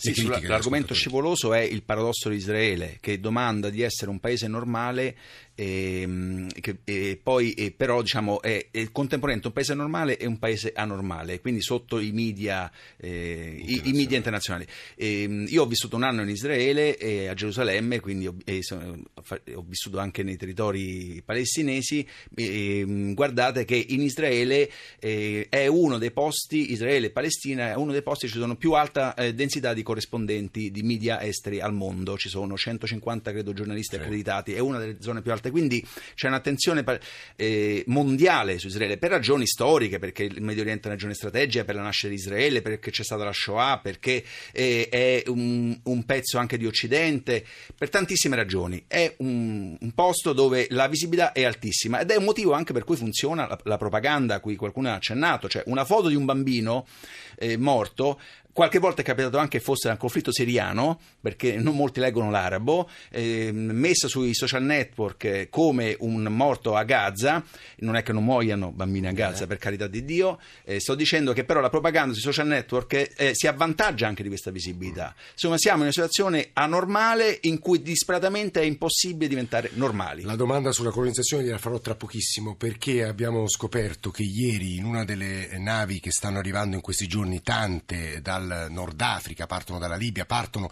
Sì, 0.00 0.14
sulla- 0.14 0.38
l'argomento 0.42 0.94
scivoloso 0.94 1.52
è 1.52 1.58
il 1.60 1.82
paradosso 1.82 2.28
di 2.28 2.36
Israele 2.36 2.98
che 3.00 3.18
domanda 3.18 3.68
di 3.68 3.82
essere 3.82 4.10
un 4.12 4.20
paese 4.20 4.46
normale 4.46 5.16
e, 5.60 6.46
che, 6.60 6.76
e 6.84 7.18
poi 7.20 7.50
e 7.54 7.72
però 7.72 8.00
diciamo 8.00 8.40
è, 8.40 8.68
è 8.70 8.92
contemporaneamente 8.92 9.48
un 9.48 9.52
paese 9.52 9.74
normale 9.74 10.16
e 10.16 10.24
un 10.24 10.38
paese 10.38 10.72
anormale, 10.72 11.40
quindi 11.40 11.62
sotto 11.62 11.98
i 11.98 12.12
media, 12.12 12.70
eh, 12.96 13.60
i, 13.60 13.88
i, 13.88 13.92
media 13.92 14.16
internazionali. 14.16 14.64
E, 14.94 15.22
io 15.48 15.62
ho 15.64 15.66
vissuto 15.66 15.96
un 15.96 16.04
anno 16.04 16.22
in 16.22 16.28
Israele 16.28 16.96
e 16.96 17.26
a 17.26 17.34
Gerusalemme, 17.34 17.98
quindi 17.98 18.28
ho, 18.28 18.36
ho 18.36 19.64
vissuto 19.66 19.98
anche 19.98 20.22
nei 20.22 20.36
territori 20.36 21.20
palestinesi. 21.24 22.06
guardate 23.14 23.64
che 23.64 23.84
in 23.88 24.02
Israele 24.02 24.70
eh, 25.00 25.46
è 25.48 25.66
uno 25.66 25.98
dei 25.98 26.12
posti, 26.12 26.70
Israele 26.70 27.06
e 27.06 27.10
Palestina 27.10 27.70
è 27.70 27.74
uno 27.74 27.90
dei 27.90 28.02
posti 28.02 28.28
ci 28.28 28.38
sono 28.38 28.54
più 28.54 28.74
alta 28.74 29.14
eh, 29.14 29.34
densità 29.34 29.74
di 29.74 29.82
corrispondenti 29.82 30.70
di 30.70 30.82
media 30.82 31.20
esteri 31.20 31.60
al 31.60 31.72
mondo, 31.72 32.16
ci 32.16 32.28
sono 32.28 32.56
150 32.56 33.32
credo 33.32 33.52
giornalisti 33.52 33.96
sì. 33.96 34.00
accreditati, 34.00 34.52
è 34.52 34.60
una 34.60 34.78
delle 34.78 34.98
zone 35.00 35.20
più 35.20 35.32
alte 35.32 35.47
parte. 35.48 35.50
Quindi 35.50 35.84
c'è 36.14 36.28
un'attenzione 36.28 36.84
eh, 37.36 37.84
mondiale 37.86 38.58
su 38.58 38.68
Israele 38.68 38.98
per 38.98 39.10
ragioni 39.10 39.46
storiche, 39.46 39.98
perché 39.98 40.24
il 40.24 40.42
Medio 40.42 40.62
Oriente 40.62 40.82
è 40.82 40.86
una 40.86 40.94
ragione 40.94 41.14
strategica 41.14 41.64
per 41.64 41.74
la 41.74 41.82
nascita 41.82 42.08
di 42.08 42.14
Israele, 42.14 42.62
perché 42.62 42.90
c'è 42.90 43.02
stata 43.02 43.24
la 43.24 43.32
Shoah, 43.32 43.80
perché 43.82 44.24
eh, 44.52 44.88
è 44.90 45.22
un, 45.26 45.78
un, 45.82 46.04
pezzo 46.04 46.38
anche 46.38 46.56
di 46.56 46.66
Occidente, 46.66 47.44
per 47.76 47.88
tantissime 47.88 48.36
ragioni. 48.36 48.84
È 48.86 49.14
un, 49.18 49.76
un, 49.78 49.92
posto 49.92 50.32
dove 50.32 50.66
la 50.70 50.86
visibilità 50.86 51.32
è 51.32 51.44
altissima 51.44 52.00
ed 52.00 52.10
è 52.10 52.16
un 52.16 52.24
motivo 52.24 52.52
anche 52.52 52.72
per 52.72 52.84
cui 52.84 52.96
funziona 52.96 53.46
la, 53.46 53.58
la 53.64 53.76
propaganda 53.76 54.36
a 54.36 54.40
cui 54.40 54.56
qualcuno 54.56 54.88
ha 54.88 54.94
accennato, 54.94 55.48
cioè 55.48 55.62
una 55.66 55.84
foto 55.84 56.08
di 56.08 56.14
un 56.14 56.24
bambino 56.24 56.86
eh, 57.36 57.56
morto 57.56 58.20
Qualche 58.58 58.80
volta 58.80 59.02
è 59.02 59.04
capitato 59.04 59.38
anche 59.38 59.58
che 59.58 59.64
fosse 59.64 59.88
un 59.88 59.96
conflitto 59.96 60.32
siriano, 60.32 60.98
perché 61.20 61.54
non 61.54 61.76
molti 61.76 62.00
leggono 62.00 62.28
l'arabo, 62.28 62.90
eh, 63.08 63.52
messa 63.52 64.08
sui 64.08 64.34
social 64.34 64.64
network 64.64 65.46
come 65.48 65.94
un 66.00 66.24
morto 66.24 66.74
a 66.74 66.82
Gaza, 66.82 67.44
non 67.76 67.94
è 67.94 68.02
che 68.02 68.12
non 68.12 68.24
muoiano 68.24 68.72
bambini 68.72 69.06
a 69.06 69.12
Gaza, 69.12 69.44
eh. 69.44 69.46
per 69.46 69.58
carità 69.58 69.86
di 69.86 70.04
Dio, 70.04 70.40
eh, 70.64 70.80
sto 70.80 70.96
dicendo 70.96 71.32
che 71.32 71.44
però 71.44 71.60
la 71.60 71.68
propaganda 71.68 72.14
sui 72.14 72.22
social 72.22 72.48
network 72.48 73.12
eh, 73.16 73.30
si 73.32 73.46
avvantaggia 73.46 74.08
anche 74.08 74.24
di 74.24 74.28
questa 74.28 74.50
visibilità. 74.50 75.14
Insomma, 75.30 75.56
siamo 75.56 75.76
in 75.76 75.82
una 75.82 75.92
situazione 75.92 76.50
anormale 76.54 77.38
in 77.42 77.60
cui 77.60 77.80
disperatamente 77.80 78.60
è 78.60 78.64
impossibile 78.64 79.28
diventare 79.28 79.70
normali. 79.74 80.22
La 80.22 80.34
domanda 80.34 80.72
sulla 80.72 80.90
colonizzazione 80.90 81.44
gliela 81.44 81.58
farò 81.58 81.78
tra 81.78 81.94
pochissimo, 81.94 82.56
perché 82.56 83.04
abbiamo 83.04 83.48
scoperto 83.48 84.10
che 84.10 84.24
ieri 84.24 84.74
in 84.74 84.84
una 84.84 85.04
delle 85.04 85.56
navi 85.58 86.00
che 86.00 86.10
stanno 86.10 86.38
arrivando 86.38 86.74
in 86.74 86.82
questi 86.82 87.06
giorni, 87.06 87.40
tante 87.40 88.20
dal 88.20 88.46
Nord 88.70 89.00
Africa, 89.00 89.46
partono 89.46 89.78
dalla 89.78 89.96
Libia, 89.96 90.24
partono 90.24 90.70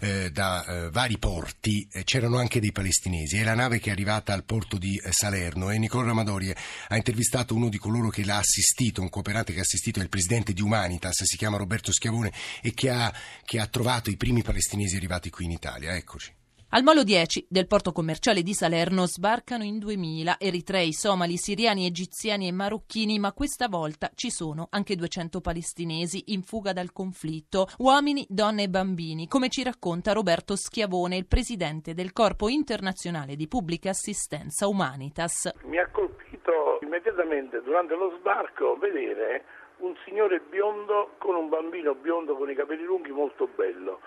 eh, 0.00 0.30
da 0.30 0.64
eh, 0.64 0.90
vari 0.90 1.18
porti, 1.18 1.86
eh, 1.90 2.04
c'erano 2.04 2.38
anche 2.38 2.60
dei 2.60 2.72
palestinesi. 2.72 3.36
È 3.38 3.44
la 3.44 3.54
nave 3.54 3.78
che 3.78 3.90
è 3.90 3.92
arrivata 3.92 4.32
al 4.32 4.44
porto 4.44 4.76
di 4.76 4.96
eh, 4.96 5.12
Salerno 5.12 5.70
e 5.70 5.78
Nicola 5.78 6.06
Ramadori 6.06 6.50
ha 6.50 6.96
intervistato 6.96 7.54
uno 7.54 7.68
di 7.68 7.78
coloro 7.78 8.08
che 8.08 8.24
l'ha 8.24 8.38
assistito, 8.38 9.00
un 9.00 9.08
cooperante 9.08 9.52
che 9.52 9.58
ha 9.60 9.62
assistito, 9.62 10.00
è 10.00 10.02
il 10.02 10.08
presidente 10.08 10.52
di 10.52 10.62
Humanitas, 10.62 11.22
si 11.24 11.36
chiama 11.36 11.56
Roberto 11.56 11.92
Schiavone 11.92 12.32
e 12.62 12.72
che 12.74 12.90
ha, 12.90 13.12
che 13.44 13.58
ha 13.60 13.66
trovato 13.66 14.10
i 14.10 14.16
primi 14.16 14.42
palestinesi 14.42 14.96
arrivati 14.96 15.30
qui 15.30 15.44
in 15.44 15.52
Italia. 15.52 15.94
Eccoci. 15.94 16.32
Al 16.70 16.82
molo 16.82 17.02
10 17.02 17.46
del 17.48 17.66
porto 17.66 17.92
commerciale 17.92 18.42
di 18.42 18.52
Salerno 18.52 19.06
sbarcano 19.06 19.64
in 19.64 19.78
2000 19.78 20.36
eritrei, 20.38 20.92
somali, 20.92 21.38
siriani, 21.38 21.86
egiziani 21.86 22.46
e 22.46 22.52
marocchini, 22.52 23.18
ma 23.18 23.32
questa 23.32 23.68
volta 23.68 24.10
ci 24.14 24.28
sono 24.28 24.68
anche 24.70 24.94
200 24.94 25.40
palestinesi 25.40 26.24
in 26.26 26.42
fuga 26.42 26.74
dal 26.74 26.92
conflitto, 26.92 27.68
uomini, 27.78 28.26
donne 28.28 28.64
e 28.64 28.68
bambini, 28.68 29.28
come 29.28 29.48
ci 29.48 29.62
racconta 29.62 30.12
Roberto 30.12 30.56
Schiavone, 30.56 31.16
il 31.16 31.26
presidente 31.26 31.94
del 31.94 32.12
Corpo 32.12 32.50
internazionale 32.50 33.34
di 33.34 33.48
pubblica 33.48 33.88
assistenza 33.88 34.68
Humanitas. 34.68 35.50
Mi 35.64 35.78
ha 35.78 35.88
colpito 35.88 36.80
immediatamente 36.82 37.62
durante 37.62 37.94
lo 37.94 38.14
sbarco 38.18 38.76
vedere 38.76 39.42
un 39.78 39.96
signore 40.04 40.40
biondo 40.40 41.14
con 41.16 41.34
un 41.34 41.48
bambino 41.48 41.94
biondo 41.94 42.36
con 42.36 42.50
i 42.50 42.54
capelli 42.54 42.84
lunghi 42.84 43.10
molto 43.10 43.48
bello 43.56 44.00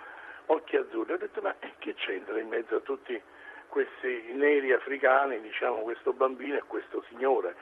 occhi 0.52 0.76
azzurri. 0.76 1.14
Ho 1.14 1.18
detto 1.18 1.42
ma 1.42 1.56
che 1.80 1.94
c'entra 1.96 2.40
in 2.40 2.48
mezzo 2.48 2.76
a 2.76 2.80
tutti 2.80 3.20
questi 3.68 4.32
neri 4.34 4.72
africani, 4.72 5.40
diciamo, 5.42 5.78
questo 5.78 6.14
bambino 6.14 6.58
e 6.58 6.64
questo 6.68 7.04
signore? 7.10 7.56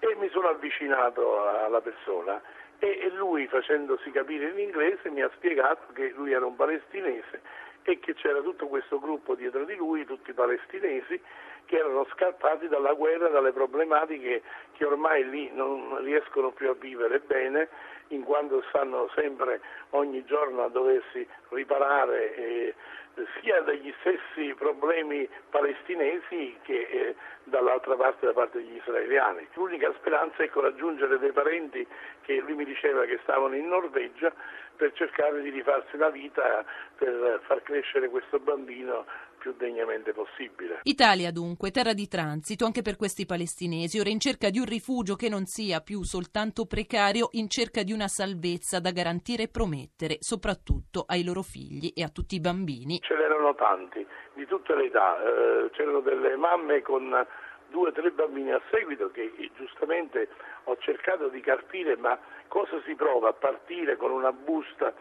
E 0.00 0.14
mi 0.16 0.28
sono 0.30 0.48
avvicinato 0.48 1.46
alla 1.46 1.80
persona 1.80 2.40
e 2.78 3.10
lui 3.14 3.46
facendosi 3.46 4.10
capire 4.10 4.48
in 4.48 4.58
inglese 4.58 5.08
mi 5.08 5.22
ha 5.22 5.30
spiegato 5.36 5.92
che 5.92 6.08
lui 6.16 6.32
era 6.32 6.44
un 6.44 6.56
palestinese 6.56 7.40
e 7.84 8.00
che 8.00 8.14
c'era 8.14 8.40
tutto 8.40 8.66
questo 8.66 8.98
gruppo 8.98 9.36
dietro 9.36 9.64
di 9.64 9.76
lui, 9.76 10.04
tutti 10.04 10.32
palestinesi, 10.32 11.20
che 11.72 11.78
erano 11.78 12.06
scappati 12.12 12.68
dalla 12.68 12.92
guerra, 12.92 13.28
dalle 13.28 13.50
problematiche 13.50 14.42
che 14.72 14.84
ormai 14.84 15.26
lì 15.30 15.50
non 15.54 16.04
riescono 16.04 16.50
più 16.50 16.68
a 16.68 16.74
vivere 16.74 17.18
bene, 17.20 17.70
in 18.08 18.24
quanto 18.24 18.62
stanno 18.68 19.08
sempre 19.14 19.62
ogni 19.90 20.22
giorno 20.26 20.64
a 20.64 20.68
doversi 20.68 21.26
riparare 21.48 22.34
eh, 22.34 22.74
sia 23.40 23.62
dagli 23.62 23.90
stessi 24.00 24.52
problemi 24.52 25.26
palestinesi 25.48 26.58
che 26.60 26.88
eh, 26.90 27.14
dall'altra 27.44 27.94
parte 27.94 28.26
da 28.26 28.32
parte 28.34 28.58
degli 28.58 28.76
israeliani. 28.76 29.48
L'unica 29.54 29.90
speranza 29.94 30.42
è 30.42 30.50
raggiungere 30.52 31.18
dei 31.18 31.32
parenti 31.32 31.86
che 32.20 32.40
lui 32.40 32.52
mi 32.52 32.66
diceva 32.66 33.06
che 33.06 33.18
stavano 33.22 33.56
in 33.56 33.66
Norvegia 33.66 34.30
per 34.76 34.92
cercare 34.92 35.40
di 35.40 35.48
rifarsi 35.48 35.96
la 35.96 36.10
vita 36.10 36.64
per 36.96 37.40
far 37.46 37.62
crescere 37.62 38.08
questo 38.08 38.38
bambino 38.40 39.06
più 39.42 39.52
degnamente 39.58 40.12
possibile. 40.12 40.78
Italia 40.84 41.32
dunque, 41.32 41.72
terra 41.72 41.94
di 41.94 42.06
transito 42.06 42.64
anche 42.64 42.80
per 42.80 42.94
questi 42.94 43.26
palestinesi, 43.26 43.98
ora 43.98 44.08
in 44.08 44.20
cerca 44.20 44.50
di 44.50 44.60
un 44.60 44.66
rifugio 44.66 45.16
che 45.16 45.28
non 45.28 45.46
sia 45.46 45.80
più 45.80 46.04
soltanto 46.04 46.64
precario, 46.64 47.26
in 47.32 47.48
cerca 47.48 47.82
di 47.82 47.92
una 47.92 48.06
salvezza 48.06 48.78
da 48.78 48.92
garantire 48.92 49.44
e 49.44 49.48
promettere, 49.50 50.18
soprattutto 50.20 51.02
ai 51.08 51.24
loro 51.24 51.42
figli 51.42 51.90
e 51.92 52.04
a 52.04 52.08
tutti 52.08 52.36
i 52.36 52.40
bambini. 52.40 53.00
Ce 53.00 53.16
n'erano 53.16 53.56
tanti, 53.56 54.06
di 54.34 54.46
tutte 54.46 54.76
le 54.76 54.84
età, 54.84 55.18
eh, 55.18 55.70
c'erano 55.72 56.00
delle 56.00 56.36
mamme 56.36 56.80
con 56.82 57.10
due 57.70 57.88
o 57.88 57.92
tre 57.92 58.12
bambini 58.12 58.52
a 58.52 58.60
seguito 58.70 59.10
che 59.10 59.32
giustamente 59.56 60.28
ho 60.64 60.76
cercato 60.78 61.28
di 61.28 61.40
capire 61.40 61.96
ma 61.96 62.16
cosa 62.46 62.80
si 62.84 62.94
prova 62.94 63.30
a 63.30 63.32
partire 63.32 63.96
con 63.96 64.12
una 64.12 64.30
busta 64.30 64.92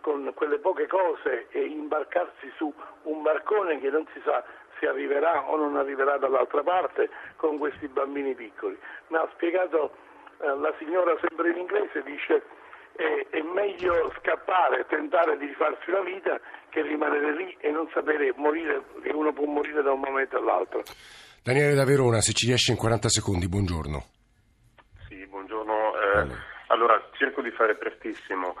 con 0.00 0.32
quelle 0.34 0.58
poche 0.58 0.86
cose 0.86 1.48
e 1.50 1.64
imbarcarsi 1.64 2.52
su 2.56 2.72
un 3.02 3.22
barcone 3.22 3.80
che 3.80 3.90
non 3.90 4.06
si 4.12 4.20
sa 4.24 4.44
se 4.78 4.86
arriverà 4.86 5.48
o 5.48 5.56
non 5.56 5.76
arriverà 5.76 6.18
dall'altra 6.18 6.62
parte 6.62 7.08
con 7.36 7.58
questi 7.58 7.88
bambini 7.88 8.34
piccoli. 8.34 8.78
Mi 9.08 9.16
ha 9.16 9.28
spiegato 9.34 9.94
eh, 10.40 10.46
la 10.56 10.74
signora 10.78 11.16
sempre 11.20 11.50
in 11.50 11.58
inglese, 11.58 12.02
dice 12.02 12.42
è, 12.96 13.26
è 13.30 13.42
meglio 13.42 14.12
scappare, 14.18 14.86
tentare 14.86 15.36
di 15.36 15.46
rifarsi 15.46 15.90
la 15.90 16.02
vita 16.02 16.40
che 16.70 16.82
rimanere 16.82 17.34
lì 17.34 17.56
e 17.60 17.70
non 17.70 17.88
sapere 17.92 18.32
morire, 18.36 18.82
che 19.02 19.10
uno 19.10 19.32
può 19.32 19.46
morire 19.46 19.82
da 19.82 19.92
un 19.92 20.00
momento 20.00 20.38
all'altro. 20.38 20.82
Daniele 21.42 21.74
da 21.74 21.84
Verona, 21.84 22.20
se 22.20 22.32
ci 22.32 22.46
riesce 22.46 22.72
in 22.72 22.78
40 22.78 23.08
secondi, 23.08 23.48
buongiorno. 23.48 24.02
Sì, 25.08 25.26
buongiorno. 25.26 25.92
Eh, 26.00 26.26
allora, 26.68 27.02
cerco 27.12 27.42
di 27.42 27.50
fare 27.50 27.74
prestissimo. 27.76 28.54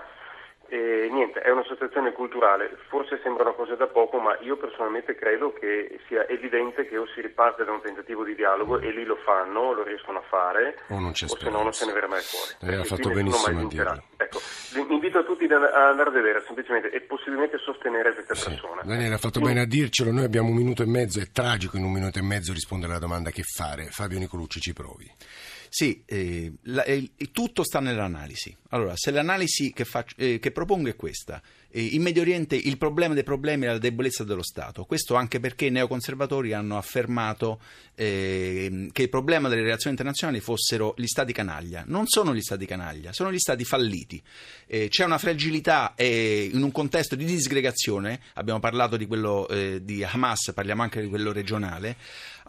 e 0.70 1.10
niente, 1.12 1.40
è 1.42 1.50
un'associazione 1.50 2.14
culturale, 2.14 2.78
forse 2.88 3.20
sembra 3.24 3.44
una 3.44 3.54
cosa 3.54 3.76
da 3.76 3.88
poco, 3.88 4.20
ma 4.20 4.38
io 4.42 4.56
personalmente 4.58 5.16
credo 5.16 5.52
che 5.54 6.00
sia 6.08 6.28
evidente 6.28 6.88
che 6.88 6.98
o 6.98 7.08
si 7.08 7.22
riparte 7.22 7.64
da 7.64 7.72
un 7.72 7.82
tentativo 7.82 8.24
di 8.24 8.36
dialogo 8.36 8.78
mm. 8.78 8.84
e 8.84 8.92
lì 8.92 9.04
lo 9.04 9.18
fanno, 9.18 9.74
lo 9.74 9.84
riescono 9.84 10.20
a 10.20 10.24
fare, 10.30 10.78
o, 10.90 11.00
non 11.00 11.12
c'è 11.12 11.26
o 11.26 11.38
se 11.38 11.50
no 11.50 11.64
non 11.64 11.74
se 11.74 11.86
ne 11.86 11.94
verrà 11.94 12.08
mai 12.08 12.22
fuori. 12.22 12.72
Lei 12.72 12.80
ha 12.80 12.84
fatto 12.84 13.10
benissimo 13.10 13.60
a 13.60 13.68
dirlo. 13.68 14.04
Ecco, 14.18 14.40
invito 14.94 15.20
a 15.20 15.24
tutti 15.24 15.46
ad 15.46 15.52
andare 15.52 16.10
a 16.10 16.12
vedere 16.12 16.44
semplicemente 16.46 16.92
e 16.92 17.02
possibilmente 17.02 17.58
sostenere 17.58 18.14
questa 18.14 18.36
sì. 18.36 18.50
persona. 18.50 18.82
Daniele 18.84 19.16
ha 19.16 19.18
fatto 19.20 19.40
bene 19.40 19.62
a 19.62 19.66
dircelo, 19.66 20.12
noi 20.12 20.24
abbiamo 20.24 20.50
un 20.50 20.56
minuto 20.56 20.84
e 20.84 20.88
mezzo, 20.88 21.20
è 21.20 21.32
tragico 21.32 21.78
in 21.78 21.84
un 21.84 21.92
minuto 21.92 22.20
e 22.20 22.22
mezzo 22.22 22.54
rispondere 22.54 22.92
alla 22.92 23.02
domanda 23.02 23.32
che 23.32 23.44
fare. 23.44 23.86
Fabio 23.86 24.20
Nicolucci 24.20 24.60
ci 24.60 24.74
provi. 24.74 25.12
Sì, 25.70 26.02
eh, 26.06 26.52
la, 26.64 26.84
eh, 26.84 27.12
tutto 27.32 27.64
sta 27.64 27.80
nell'analisi. 27.80 28.56
Allora, 28.70 28.94
se 28.96 29.12
l'analisi 29.12 29.72
che, 29.72 29.86
faccio, 29.86 30.16
eh, 30.18 30.40
che 30.40 30.52
propongo 30.52 30.90
è 30.90 30.96
questa, 30.96 31.42
in 31.72 32.02
Medio 32.02 32.22
Oriente 32.22 32.56
il 32.56 32.78
problema 32.78 33.14
dei 33.14 33.24
problemi 33.24 33.66
è 33.66 33.68
la 33.68 33.78
debolezza 33.78 34.24
dello 34.24 34.44
Stato. 34.44 34.86
Questo 34.86 35.16
anche 35.16 35.40
perché 35.40 35.66
i 35.66 35.70
neoconservatori 35.70 36.54
hanno 36.54 36.78
affermato 36.78 37.60
eh, 37.94 38.90
che 38.92 39.02
il 39.04 39.10
problema 39.10 39.50
delle 39.50 39.62
relazioni 39.62 39.96
internazionali 39.96 40.40
fossero 40.40 40.94
gli 40.98 41.06
Stati 41.06 41.32
canaglia. 41.32 41.84
Non 41.86 42.08
sono 42.08 42.34
gli 42.34 42.42
Stati 42.42 42.66
canaglia, 42.66 43.14
sono 43.14 43.32
gli 43.32 43.38
Stati 43.38 43.64
falliti. 43.64 44.22
Eh, 44.66 44.88
c'è 44.90 45.06
una 45.06 45.20
fragilità 45.20 45.94
eh, 45.96 46.50
in 46.52 46.64
un 46.64 46.72
contesto 46.72 47.16
di 47.16 47.26
disgregazione, 47.26 48.20
abbiamo 48.34 48.60
parlato 48.60 48.98
di 48.98 49.06
quello 49.06 49.48
eh, 49.48 49.82
di 49.84 50.04
Hamas, 50.04 50.52
parliamo 50.54 50.82
anche 50.82 51.02
di 51.02 51.08
quello 51.08 51.32
regionale 51.32 51.98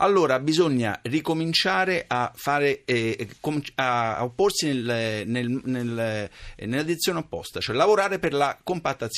allora 0.01 0.39
bisogna 0.39 0.99
ricominciare 1.03 2.05
a, 2.07 2.33
fare, 2.35 2.85
eh, 2.87 3.29
a 3.75 4.25
opporsi 4.25 4.67
nel, 4.67 5.25
nel, 5.27 5.61
nel, 5.65 6.31
nella 6.57 6.83
direzione 6.83 7.19
opposta, 7.19 7.61
cioè 7.61 7.77
lavorare 7.77 8.19
per 8.19 8.33
la 8.33 8.59
compattazione. 8.63 9.09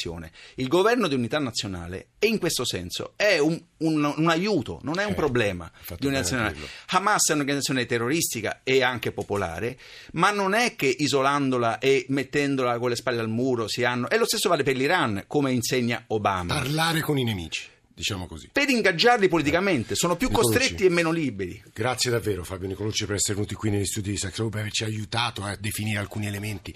Il 0.57 0.69
governo 0.69 1.09
di 1.09 1.15
unità 1.15 1.39
nazionale, 1.39 2.09
e 2.19 2.27
in 2.27 2.39
questo 2.39 2.65
senso, 2.65 3.13
è 3.17 3.39
un, 3.39 3.61
un, 3.79 4.15
un 4.17 4.29
aiuto, 4.29 4.81
non 4.83 4.99
è 4.99 5.05
un 5.05 5.13
eh, 5.13 5.17
problema 5.17 5.71
di 5.99 6.07
unità 6.07 6.21
nazionale. 6.21 6.57
Hamas 6.89 7.29
è 7.29 7.33
un'organizzazione 7.35 7.87
terroristica 7.87 8.61
e 8.65 8.83
anche 8.83 9.13
popolare, 9.13 9.79
ma 10.13 10.31
non 10.31 10.55
è 10.55 10.75
che 10.75 10.87
isolandola 10.87 11.79
e 11.79 12.07
mettendola 12.09 12.79
con 12.79 12.91
le 12.91 12.97
spalle 12.97 13.21
al 13.21 13.29
muro 13.29 13.69
si 13.69 13.85
hanno... 13.85 14.09
E 14.09 14.19
lo 14.19 14.27
stesso 14.27 14.49
vale 14.49 14.63
per 14.63 14.77
l'Iran, 14.77 15.25
come 15.27 15.53
insegna 15.53 16.05
Obama. 16.09 16.55
Parlare 16.55 17.01
con 17.01 17.19
i 17.19 17.25
nemici 17.25 17.71
diciamo 17.95 18.27
così. 18.27 18.49
Per 18.51 18.69
ingaggiarli 18.69 19.29
politicamente, 19.29 19.95
sono 19.95 20.17
più 20.17 20.29
Nicolucci. 20.29 20.59
costretti 20.59 20.85
e 20.85 20.89
meno 20.89 21.11
liberi. 21.11 21.63
Grazie 21.73 22.11
davvero 22.11 22.43
Fabio 22.43 22.69
Nicolucci 22.69 23.07
per 23.07 23.17
essere 23.17 23.35
venuti 23.35 23.55
qui 23.55 23.71
negli 23.71 23.85
studi 23.85 24.11
di 24.11 24.17
Sacro 24.17 24.49
per 24.49 24.61
averci 24.61 24.85
aiutato 24.85 25.43
a 25.43 25.57
definire 25.57 25.99
alcuni 25.99 26.27
elementi 26.27 26.75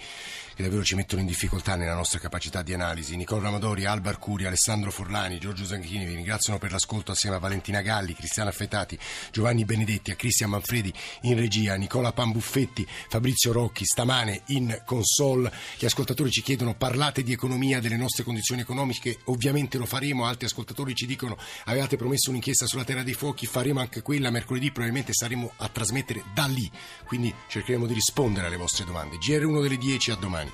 che 0.57 0.63
davvero 0.63 0.83
ci 0.83 0.95
mettono 0.95 1.21
in 1.21 1.27
difficoltà 1.27 1.75
nella 1.75 1.93
nostra 1.93 2.17
capacità 2.17 2.63
di 2.63 2.73
analisi. 2.73 3.15
Nicola 3.15 3.43
Ramadori, 3.43 3.85
Alba 3.85 4.09
Arcuri, 4.09 4.45
Alessandro 4.45 4.89
Forlani, 4.89 5.37
Giorgio 5.37 5.65
Zanchini 5.65 6.03
vi 6.03 6.15
ringraziano 6.15 6.57
per 6.57 6.71
l'ascolto 6.71 7.11
assieme 7.11 7.35
a 7.35 7.39
Valentina 7.39 7.81
Galli, 7.81 8.15
Cristiana 8.15 8.49
Fetati, 8.49 8.97
Giovanni 9.31 9.65
Benedetti, 9.65 10.09
a 10.09 10.15
Cristian 10.15 10.49
Manfredi 10.49 10.91
in 11.21 11.35
regia, 11.35 11.75
Nicola 11.75 12.11
Pambuffetti, 12.11 12.87
Fabrizio 13.07 13.51
Rocchi, 13.51 13.85
stamane 13.85 14.41
in 14.47 14.81
console. 14.83 15.53
Gli 15.77 15.85
ascoltatori 15.85 16.31
ci 16.31 16.41
chiedono 16.41 16.73
parlate 16.73 17.21
di 17.21 17.33
economia, 17.33 17.79
delle 17.79 17.95
nostre 17.95 18.23
condizioni 18.23 18.61
economiche, 18.61 19.19
ovviamente 19.25 19.77
lo 19.77 19.85
faremo, 19.85 20.25
altri 20.25 20.47
ascoltatori 20.47 20.95
ci 20.95 21.05
dicono 21.05 21.37
avevate 21.65 21.97
promesso 21.97 22.31
un'inchiesta 22.31 22.65
sulla 22.65 22.83
Terra 22.83 23.03
dei 23.03 23.13
Fuochi, 23.13 23.45
faremo 23.45 23.79
anche 23.79 24.01
quella, 24.01 24.31
mercoledì 24.31 24.71
probabilmente 24.71 25.13
saremo 25.13 25.51
a 25.57 25.69
trasmettere 25.69 26.23
da 26.33 26.47
lì, 26.47 26.67
quindi 27.05 27.31
cercheremo 27.47 27.85
di 27.85 27.93
rispondere 27.93 28.47
alle 28.47 28.57
vostre 28.57 28.85
domande. 28.85 29.17
GR1 29.17 29.61
delle 29.61 29.77
10 29.77 30.09
a 30.09 30.15
domani. 30.15 30.46